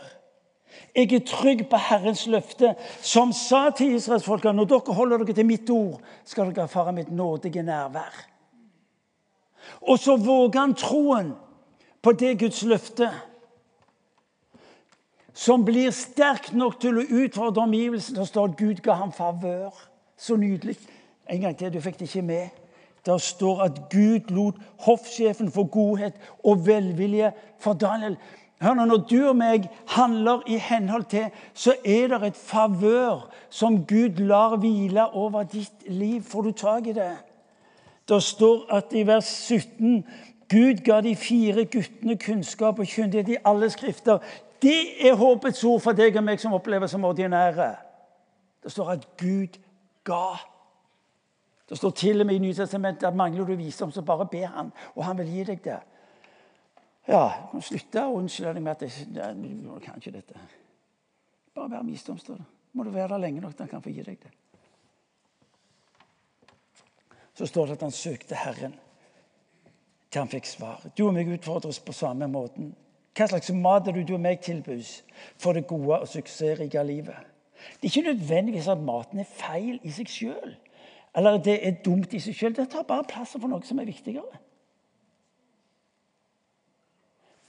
[0.96, 5.48] Jeg er trygg på Herrens løfte, som sa til israelsfolket når dere holder dere til
[5.48, 8.24] mitt ord, skal dere erfare mitt nådige nærvær.
[9.82, 11.34] Og så våger han troen
[12.02, 13.12] på det Guds løfte
[15.36, 18.22] som blir sterk nok til å utfordre omgivelsene.
[18.22, 19.74] Det står at Gud ga ham favør.
[20.18, 20.78] Så nydelig.
[21.30, 22.62] En gang til, du fikk det ikke med.
[23.06, 28.16] Der står at Gud lot hoffsjefen få godhet og velvilje for Daniel.
[28.62, 33.28] Hør nå, Når du og meg handler i henhold til, så er det et favør
[33.50, 36.24] som Gud lar hvile over ditt liv.
[36.24, 37.12] Får du tak i det?
[38.10, 40.06] Det står at i vers 17
[40.50, 44.18] Gud ga de fire guttene kunnskap og kyndighet i alle skrifter.
[44.66, 47.70] Det er håpets ord for deg og meg som opplever som ordinære.
[48.66, 49.60] Det står at Gud
[50.08, 50.40] ga.
[51.70, 54.72] Det står til og med i Nytestamentet at mangler du visdom, så bare be han,
[54.96, 55.78] og han vil gi deg det.
[57.06, 60.46] Ja, må slutte å unnskylde deg med at jeg, jeg kan ikke dette.
[61.54, 62.48] Bare vær visdom, står det.
[62.74, 64.32] Må du være der lenge nok til han kan få gi deg det.
[67.36, 68.74] Så står det at han søkte Herren
[70.10, 70.82] til han fikk svar.
[70.98, 72.74] Du og meg utfordres på samme måten.
[73.16, 75.00] Hva slags mat er det du og meg tilbys
[75.40, 77.16] for det gode og suksessrike livet?
[77.82, 80.56] Det er ikke nødvendigvis at maten er feil i seg sjøl,
[81.16, 82.56] eller at det er dumt i seg sjøl.
[82.56, 84.42] Det tar bare plassen for noe som er viktigere.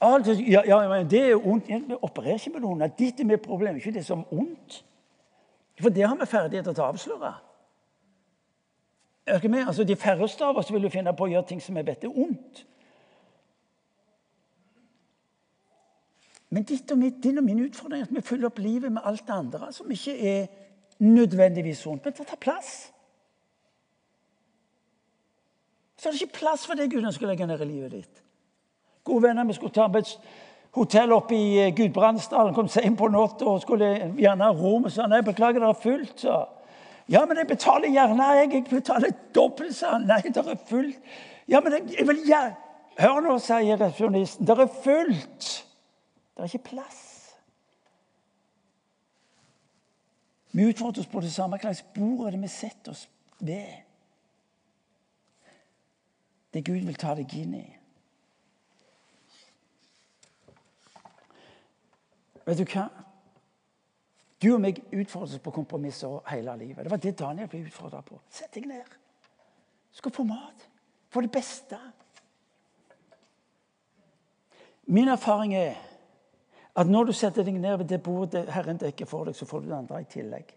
[0.01, 1.67] Alt, ja, ja, det er ondt.
[1.67, 2.85] Vi opererer ikke med noen.
[2.85, 4.83] Dette er mitt problem, ikke det som ondt.
[5.81, 7.33] For det har vi ferdigheter til å avsløre.
[9.27, 12.05] Altså, de færreste av oss vil jo finne på å gjøre ting som vi vet
[12.05, 12.63] er ondt.
[16.49, 19.03] Men ditt og mitt, din og min utfordring er at vi fyller opp livet med
[19.05, 20.45] alt det andre som ikke er
[20.99, 22.91] nødvendigvis sunt, men det tar plass.
[25.97, 28.21] Så er det ikke plass for det Gud ønsker å legge ned i livet ditt.
[29.07, 30.17] Gode venner, vi skulle ta med et
[30.77, 32.53] hotell oppe i eh, Gudbrandsdalen.
[32.55, 33.89] Kom seint på natta og skulle
[34.19, 34.85] gjerne ha rom.
[34.85, 36.13] Og sa nei, beklager, det er fullt.
[36.21, 36.43] så.
[37.09, 38.29] Ja, men jeg betaler gjerne.
[38.37, 40.07] Jeg, jeg betaler dobbelt, sa han.
[40.09, 41.13] Nei, det er fullt.
[41.47, 42.55] Ja, men jeg, jeg vil gjerne
[42.97, 44.47] Hør nå, sier resepsjonisten.
[44.49, 45.49] Det er fullt.
[46.37, 47.33] Det er ikke plass.
[50.51, 51.57] Vi utfordrer oss på det samme.
[51.57, 53.07] Hva slags bord er det vi setter oss
[53.39, 53.81] ved?
[56.53, 57.65] Det Gud vil ta deg inn i.
[62.45, 62.85] Vet du hva?
[64.37, 66.85] Du og meg utfordres på kompromisser hele livet.
[66.85, 68.21] Det var det Daniel ble utfordra på.
[68.29, 68.97] Sett deg ned.
[69.89, 70.69] Du skal få mat.
[71.09, 71.81] Få det beste.
[74.85, 75.96] Min erfaring er
[76.77, 79.63] at når du setter deg ned ved det bordet Herren dekker for deg, så får
[79.63, 80.51] du det andre i tillegg.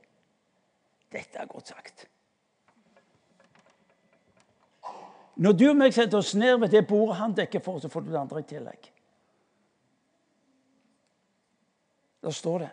[1.11, 2.07] Dette er godt sagt.
[5.41, 8.05] Når du og meg setter oss ned ved det bordet han dekker for, så får
[8.05, 8.91] du det andre i tillegg.
[12.21, 12.71] Da står det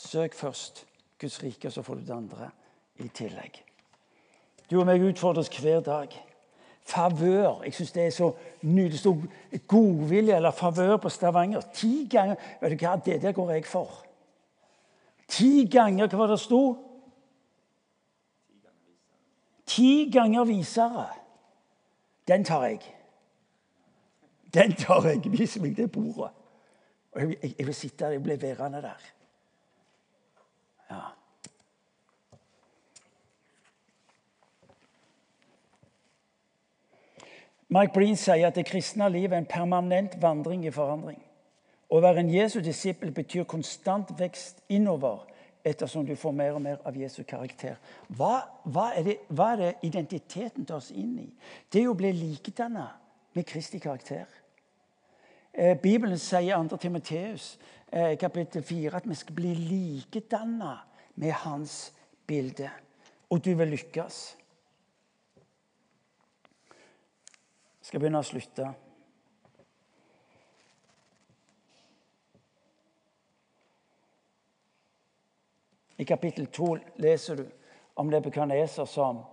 [0.00, 0.86] søk først
[1.20, 2.48] Guds rike, så får du det andre
[3.04, 3.60] i tillegg.
[4.70, 6.16] Du og meg utfordres hver dag
[6.86, 7.62] favør.
[7.64, 8.92] Jeg syns det er så nydelig.
[8.92, 9.16] Det sto
[9.68, 11.60] godvilje eller favør på Stavanger.
[11.74, 12.34] Ti ganger.
[12.60, 14.04] Vet du hva, Det der går jeg for.
[15.28, 16.62] Ti ganger hva det sto?
[19.66, 21.06] Ti ganger visere.
[22.28, 22.80] Den tar jeg.
[24.54, 25.22] Den tar jeg.
[25.30, 26.32] Vis meg det bordet.
[27.12, 28.10] Og jeg, jeg, jeg vil sitte der.
[28.10, 29.08] Jeg blir værende der.
[30.90, 31.00] Ja.
[37.70, 41.20] Mike Breen sier at det kristne livet er en permanent vandring i forandring.
[41.90, 45.22] Å være en Jesu disippel betyr konstant vekst innover
[45.66, 47.76] ettersom du får mer og mer av Jesu karakter.
[48.08, 51.28] Hva, hva, er, det, hva er, det, identiteten tar oss inn i?
[51.70, 52.88] Det er å bli likedanna
[53.38, 54.26] med Kristi karakter.
[55.52, 56.80] Eh, Bibelen sier i 2.
[56.80, 57.52] Timoteus
[57.86, 60.74] eh, kapittel 4 at vi skal bli likedanna
[61.22, 61.92] med hans
[62.26, 62.70] bilde.
[63.30, 64.22] Og du vil lykkes.
[67.90, 68.68] Skal begynne å slutte.
[75.98, 76.68] I kapittel 2
[77.02, 77.42] leser du
[77.98, 79.24] om Nebukadneser som,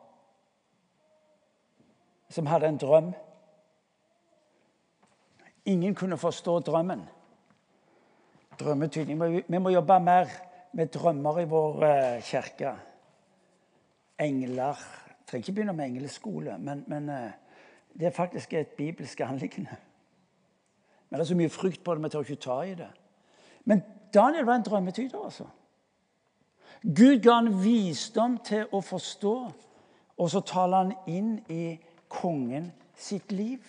[2.34, 3.14] som hadde en drøm.
[5.70, 7.06] Ingen kunne forstå drømmen.
[8.58, 9.26] Drømmetydning.
[9.46, 10.34] Vi må jobbe mer
[10.74, 12.74] med drømmer i vår uh, kirke.
[14.18, 14.82] Engler.
[15.30, 17.36] Trenger ikke begynne med engleskole, men, men uh,
[18.00, 19.76] det er faktisk et bibelsk anliggende.
[21.10, 22.90] Men det er så mye frykt på det, vi tør ikke ta i det.
[23.66, 23.84] Men
[24.14, 25.48] Daniel var en drømmetyder, altså.
[26.84, 29.36] Gud ga han visdom til å forstå,
[30.18, 31.78] og så taler han inn i
[32.10, 33.64] kongen sitt liv.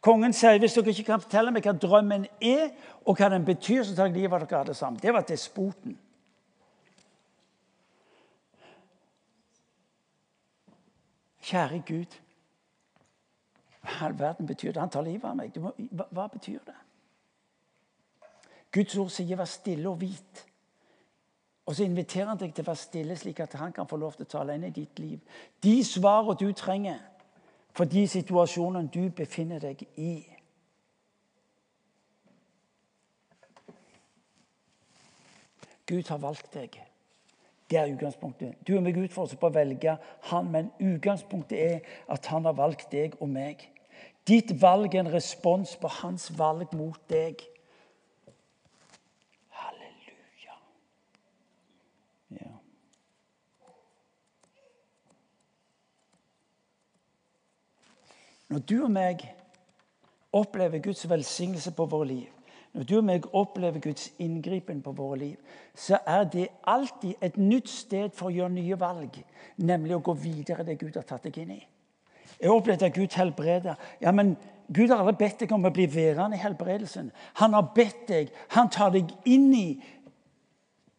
[0.00, 2.68] Kongen sier hvis dere ikke kan fortelle meg hva drømmen er,
[3.06, 5.00] og hva den betyr, så tar jeg livet av dere alle sammen.
[5.02, 5.96] Det var despoten.
[11.46, 12.14] Kjære Gud.
[13.86, 14.80] Hva all verden betyr det?
[14.80, 15.56] Han tar livet av meg.
[15.62, 16.74] Må, hva, hva, betyr det?
[18.74, 20.44] Guds ord sier 'vær stille og hvit'.
[21.66, 24.14] Og så inviterer han deg til å være stille, slik at han kan få lov
[24.14, 25.20] til å tale inn i ditt liv.
[25.62, 26.98] De svarene du trenger
[27.74, 30.24] for de situasjonene du befinner deg i.
[35.86, 36.82] Gud har valgt deg.
[37.70, 38.54] Det er utgangspunktet.
[38.66, 39.96] Du og meg utfordres på å velge
[40.30, 43.66] han, men utgangspunktet er at han har valgt deg og meg.
[44.26, 47.44] Ditt valg er en respons på hans valg mot deg.
[49.54, 50.56] Halleluja.
[52.34, 52.54] Ja.
[58.50, 59.22] Når du og meg
[60.34, 62.32] opplever Guds velsignelse på våre liv,
[62.74, 65.38] når du og meg opplever Guds inngripen på våre liv,
[65.74, 69.22] så er det alltid et nytt sted for å gjøre nye valg,
[69.62, 71.62] nemlig å gå videre det Gud har tatt deg inn i.
[72.40, 73.74] Jeg opplevde at Gud helbreder.
[74.00, 74.36] Ja, men
[74.74, 77.12] Gud har aldri bedt deg om å bli værende i helbredelsen.
[77.40, 79.68] Han har bedt deg, han tar deg inn i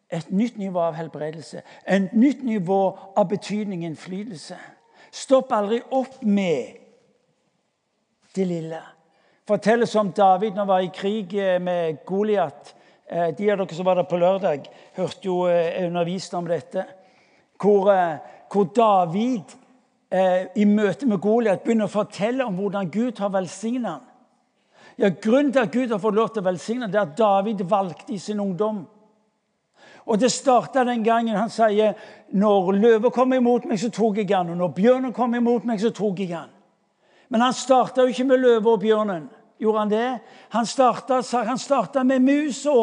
[0.08, 1.62] et nytt nivå av helbredelse.
[1.84, 2.80] Et nytt nivå
[3.16, 4.56] av betydning innflytelse.
[5.12, 6.78] Stopp aldri opp med
[8.36, 8.80] det lille.
[9.48, 12.74] Fortelles om David når han var i krig eh, med Goliat.
[13.08, 16.84] Eh, de av dere som var der på lørdag, hørte jo eh, undervist om dette.
[17.58, 17.88] Hvor,
[18.52, 19.56] hvor David
[20.08, 24.06] i møte med Goliat begynner å fortelle om hvordan Gud har velsignet ham.
[24.98, 27.60] Ja, Grunnen til at Gud har fått lov til å velsigne det er at David
[27.68, 28.86] valgte i sin ungdom
[30.08, 31.96] og Det starta den gangen han sier
[32.32, 34.54] når løva kom imot meg, så tok jeg han.
[34.54, 36.48] Og når bjørnen kom imot meg, så tok jeg han.
[37.28, 39.26] Men han starta jo ikke med løva og bjørnen.
[39.60, 40.08] Gjorde han det?
[40.54, 42.76] Han starta, han starta med musa.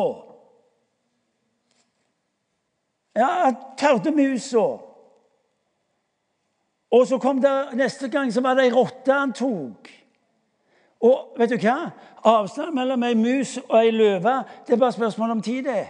[3.18, 4.66] Ja, han tørde musa.
[6.92, 9.90] Og så kom det neste gang så var det ei rotte han tok.
[11.06, 11.92] Og vet du hva?
[12.26, 15.64] Avstanden mellom ei mus og ei løve det er bare spørsmål om tid.
[15.64, 15.88] det.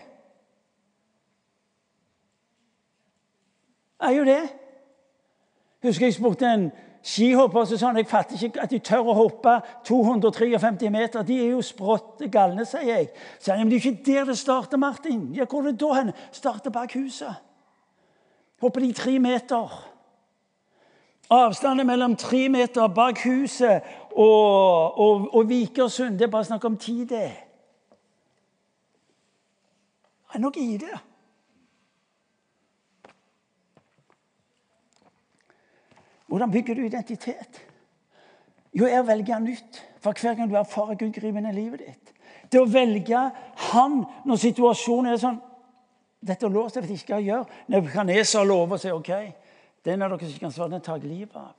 [4.00, 4.50] er jo det.
[5.84, 6.72] Husker jeg spurte en
[7.06, 11.26] skihopper så sa han, jeg fatter ikke at de tør å hoppe 253 meter.
[11.26, 13.10] De er jo sprått galne, sier jeg.
[13.40, 15.34] Så han, men Det er ikke der det starter, Martin.
[15.34, 16.12] Ja, Hvor er det da hen?
[16.32, 17.36] Starter bak huset.
[18.62, 19.95] Hopper de tre meter.
[21.30, 26.78] Avstanden mellom tre meter bak huset og, og, og Vikersund Det er bare snakk om
[26.78, 27.32] tid, det.
[30.30, 30.98] Det er noe i det.
[36.28, 37.62] Hvordan bygger du identitet?
[38.76, 42.12] Jo, jeg velger nytt for hver gang du erfarer Gud gripe i livet ditt.
[42.52, 43.22] Det å velge
[43.72, 45.40] Han når situasjonen er sånn
[46.26, 47.50] Dette er låst, jeg vet ikke hva jeg gjør.
[47.70, 49.12] Nebukadneser lover sier OK,
[49.86, 51.54] den av dere som ikke kan svare, den tar jeg livet av.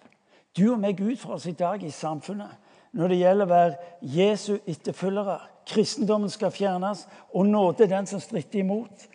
[0.56, 2.62] Du og meg utfordres i dag i samfunnet
[2.96, 5.36] når det gjelder å være Jesu etterfølgere.
[5.66, 7.04] Kristendommen skal fjernes,
[7.34, 9.06] og nåde den som stritter imot.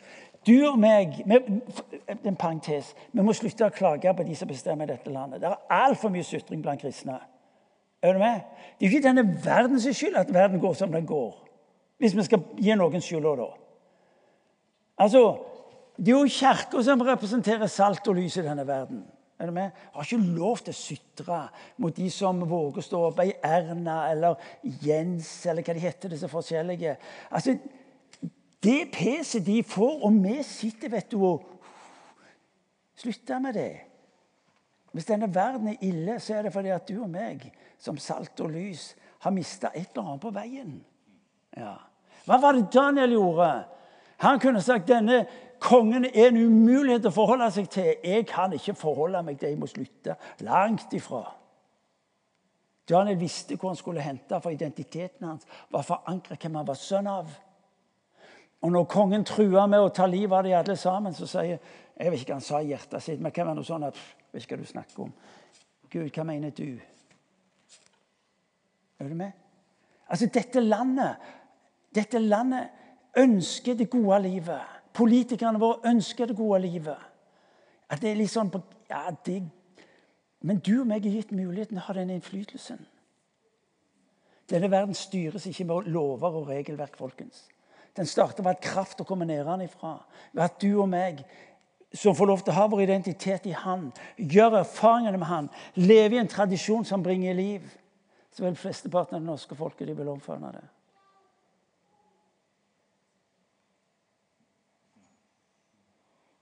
[0.46, 5.10] Du og meg en parentes, Vi må slutte å klage på de som bestemmer dette
[5.10, 5.42] landet.
[5.42, 7.20] Det er altfor mye sutring blant kristne.
[8.02, 8.42] Er du med?
[8.80, 11.36] Det er jo ikke denne verdens skyld at verden går som den går.
[12.02, 13.50] Hvis vi skal gi noen skylda da.
[14.98, 15.22] Altså,
[15.98, 19.04] Det er jo Kirka som representerer salt og lys i denne verden.
[19.42, 19.72] Er du med?
[19.94, 21.38] Har ikke lov til å sutre
[21.82, 23.22] mot de som våger å stå opp.
[23.24, 24.38] Ei Erna eller
[24.84, 26.94] Jens eller hva de heter, disse forskjellige.
[27.34, 27.56] Altså,
[28.62, 31.48] det peset de får, og vi sitter vet du, og
[33.02, 33.72] slutter med det.
[34.94, 37.48] Hvis denne verden er ille, så er det fordi at du og meg,
[37.82, 38.92] som salt og lys,
[39.26, 40.74] har mista et eller annet på veien.
[41.58, 41.78] Ja.
[42.28, 43.50] Hva var det Daniel gjorde?
[44.22, 45.24] Han kunne sagt denne
[45.62, 47.94] kongen er en umulighet å forholde seg til.
[48.04, 50.18] Jeg kan ikke forholde meg til jeg må slutte.
[50.48, 51.22] Langt ifra.
[52.90, 57.08] Daniel visste hvor han skulle hente, for identiteten hans var forankret hvem han var sønn
[57.08, 57.30] av.
[58.62, 61.60] Og når kongen trua med å ta livet av de alle sammen, så sier
[62.02, 63.98] Jeg vet ikke hva han sa i hjertet sitt, men hva var noe sånn at
[64.32, 65.10] Vet hva du snakker om.
[65.92, 66.80] Gud, hva mener du?
[69.00, 69.34] Er du med?
[70.08, 71.34] Altså, dette landet
[71.92, 72.70] Dette landet
[73.20, 74.81] ønsker det gode livet.
[74.94, 76.98] Politikerne våre ønsker det gode livet.
[77.92, 78.52] At det er litt sånn
[78.90, 79.42] ja, det,
[80.42, 82.80] Men du og meg er gitt muligheten til å ha den innflytelsen.
[84.50, 87.46] Denne verden styres ikke med lover og regelverk, folkens.
[87.96, 89.98] Den starter ved at krafta kommer nedenfra.
[90.34, 91.24] Ved at du og meg
[91.94, 96.16] som får lov til å ha vår identitet i Han, gjør erfaringene med Han, lever
[96.16, 97.66] i en tradisjon som bringer liv,
[98.32, 100.64] så vil flesteparten av det norske folket de vil omfavne det.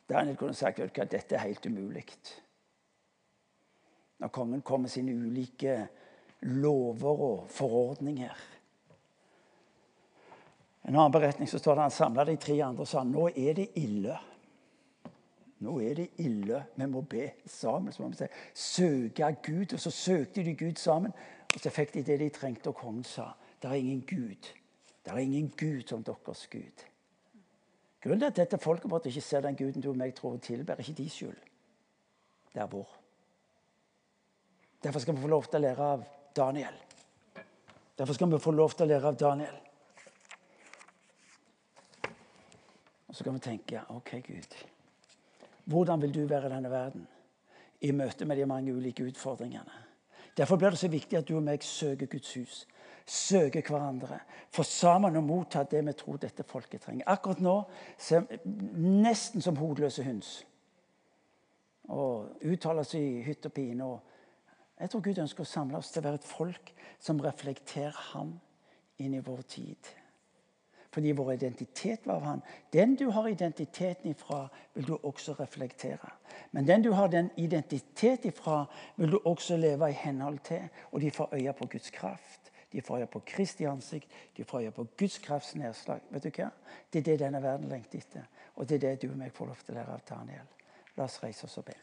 [0.10, 2.05] Daniel kunne sagt at dette er helt umulig.
[4.20, 5.88] Når kongen kom med sine ulike
[6.41, 8.36] lover og forordninger
[10.89, 13.57] en annen beretning så står det han samla de tre andre og sa nå er
[13.60, 14.16] det ille.
[15.62, 16.64] Nå er det ille.
[16.76, 17.93] Vi må be sammen.
[17.93, 19.74] så må vi Søke Gud.
[19.74, 21.12] Og så søkte de Gud sammen,
[21.53, 22.70] og så fikk de det de trengte.
[22.70, 24.49] Og kongen sa det er ingen Gud.
[25.05, 26.86] Det er ingen Gud som deres Gud.
[28.04, 30.41] Grunnen til at dette folket vårt ikke ser den guden du og meg tror og
[30.41, 31.39] tilber, er ikke de skyld.
[32.54, 32.93] Det er vår.
[34.84, 36.78] Derfor skal vi få lov til å lære av Daniel.
[38.00, 39.58] Derfor skal vi få lov til å lære av Daniel.
[43.10, 44.56] Og så kan vi tenke OK, Gud.
[45.66, 47.08] Hvordan vil du være i denne verden
[47.82, 49.86] i møte med de mange ulike utfordringene?
[50.38, 52.62] Derfor blir det så viktig at du og meg søker Guds hus.
[53.10, 54.20] Søker hverandre.
[54.53, 57.07] For sammen å motta det vi tror dette folket trenger.
[57.10, 57.55] Akkurat nå
[57.97, 60.34] ser nesten som hodeløse høns.
[61.89, 63.86] Og uttaler seg i hytt og pine.
[63.86, 67.97] og Jeg tror Gud ønsker å samle oss til å være et folk som reflekterer
[68.14, 68.36] ham
[69.01, 69.95] inn i vår tid.
[70.91, 72.41] Fordi vår identitet var av han.
[72.74, 76.10] Den du har identiteten ifra, vil du også reflektere.
[76.51, 78.66] Men den du har den identitet ifra,
[78.97, 80.66] vil du også leve i henhold til.
[80.91, 82.39] Og de får øye på Guds kraft.
[82.72, 84.11] De får på Kristi ansikt.
[84.38, 86.01] De får på Guds krafts nedslag.
[86.09, 86.49] Vet du hva?
[86.89, 88.28] Det er det denne verden lengter etter.
[88.55, 90.51] Og det er det du og meg får lov til å lære av Daniel.
[90.97, 91.78] La oss reise oss og be.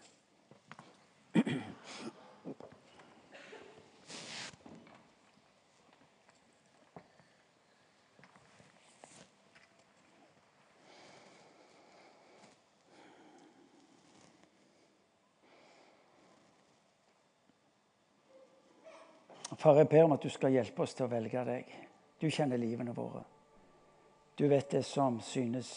[19.67, 21.71] Far, jeg ber om at du skal hjelpe oss til å velge deg.
[22.23, 23.25] Du kjenner livene våre.
[24.39, 25.71] Du vet det som synes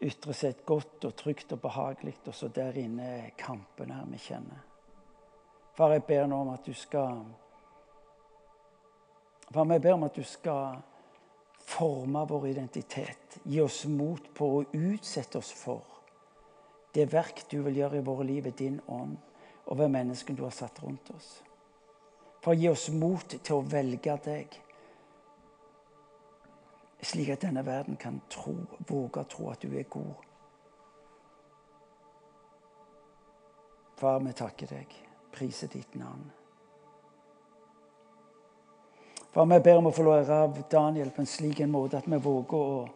[0.00, 4.62] ytre seg godt og trygt og behagelig, og så der inne er kampene vi kjenner.
[5.76, 7.20] Far, jeg ber nå om at du skal
[9.50, 10.80] Far, jeg ber om at du skal
[11.68, 13.42] forme vår identitet.
[13.44, 15.84] Gi oss mot på å utsette oss for
[16.96, 19.20] det verk du vil gjøre i våre liv i din ånd
[19.66, 21.28] og ved menneskene du har satt rundt oss.
[22.40, 24.56] For å gi oss mot til å velge deg,
[27.02, 28.54] slik at denne verden kan tro,
[28.88, 30.26] våge å tro at du er god.
[33.98, 34.92] Far, vi takker deg,
[35.34, 36.28] priser ditt navn.
[39.34, 42.06] Far, vi ber om å få lære av Daniel på en slik en måte at
[42.06, 42.86] vi våger å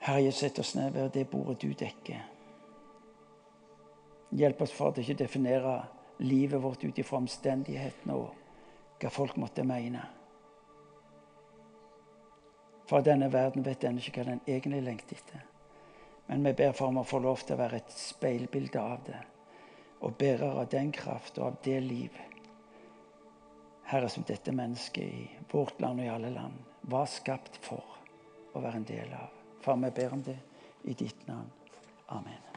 [0.00, 2.20] Herre, sett oss ned ved det bordet du dekker.
[4.32, 5.74] Hjelp oss, for å ikke definere
[6.20, 10.02] livet vårt ut ifra omstendighetene og hva folk måtte mene.
[12.90, 15.44] For denne verden vet ennå ikke hva den egentlig lengter etter.
[16.26, 19.20] Men vi ber for om å få lov til å være et speilbilde av det,
[20.00, 22.18] og bærer av den kraft og av det liv,
[23.90, 26.60] Herre, som dette mennesket i vårt land og i alle land
[26.92, 27.98] var skapt for
[28.54, 29.34] å være en del av.
[29.64, 30.38] Far, vi ber om det
[30.86, 31.50] i ditt navn.
[32.14, 32.49] Amen.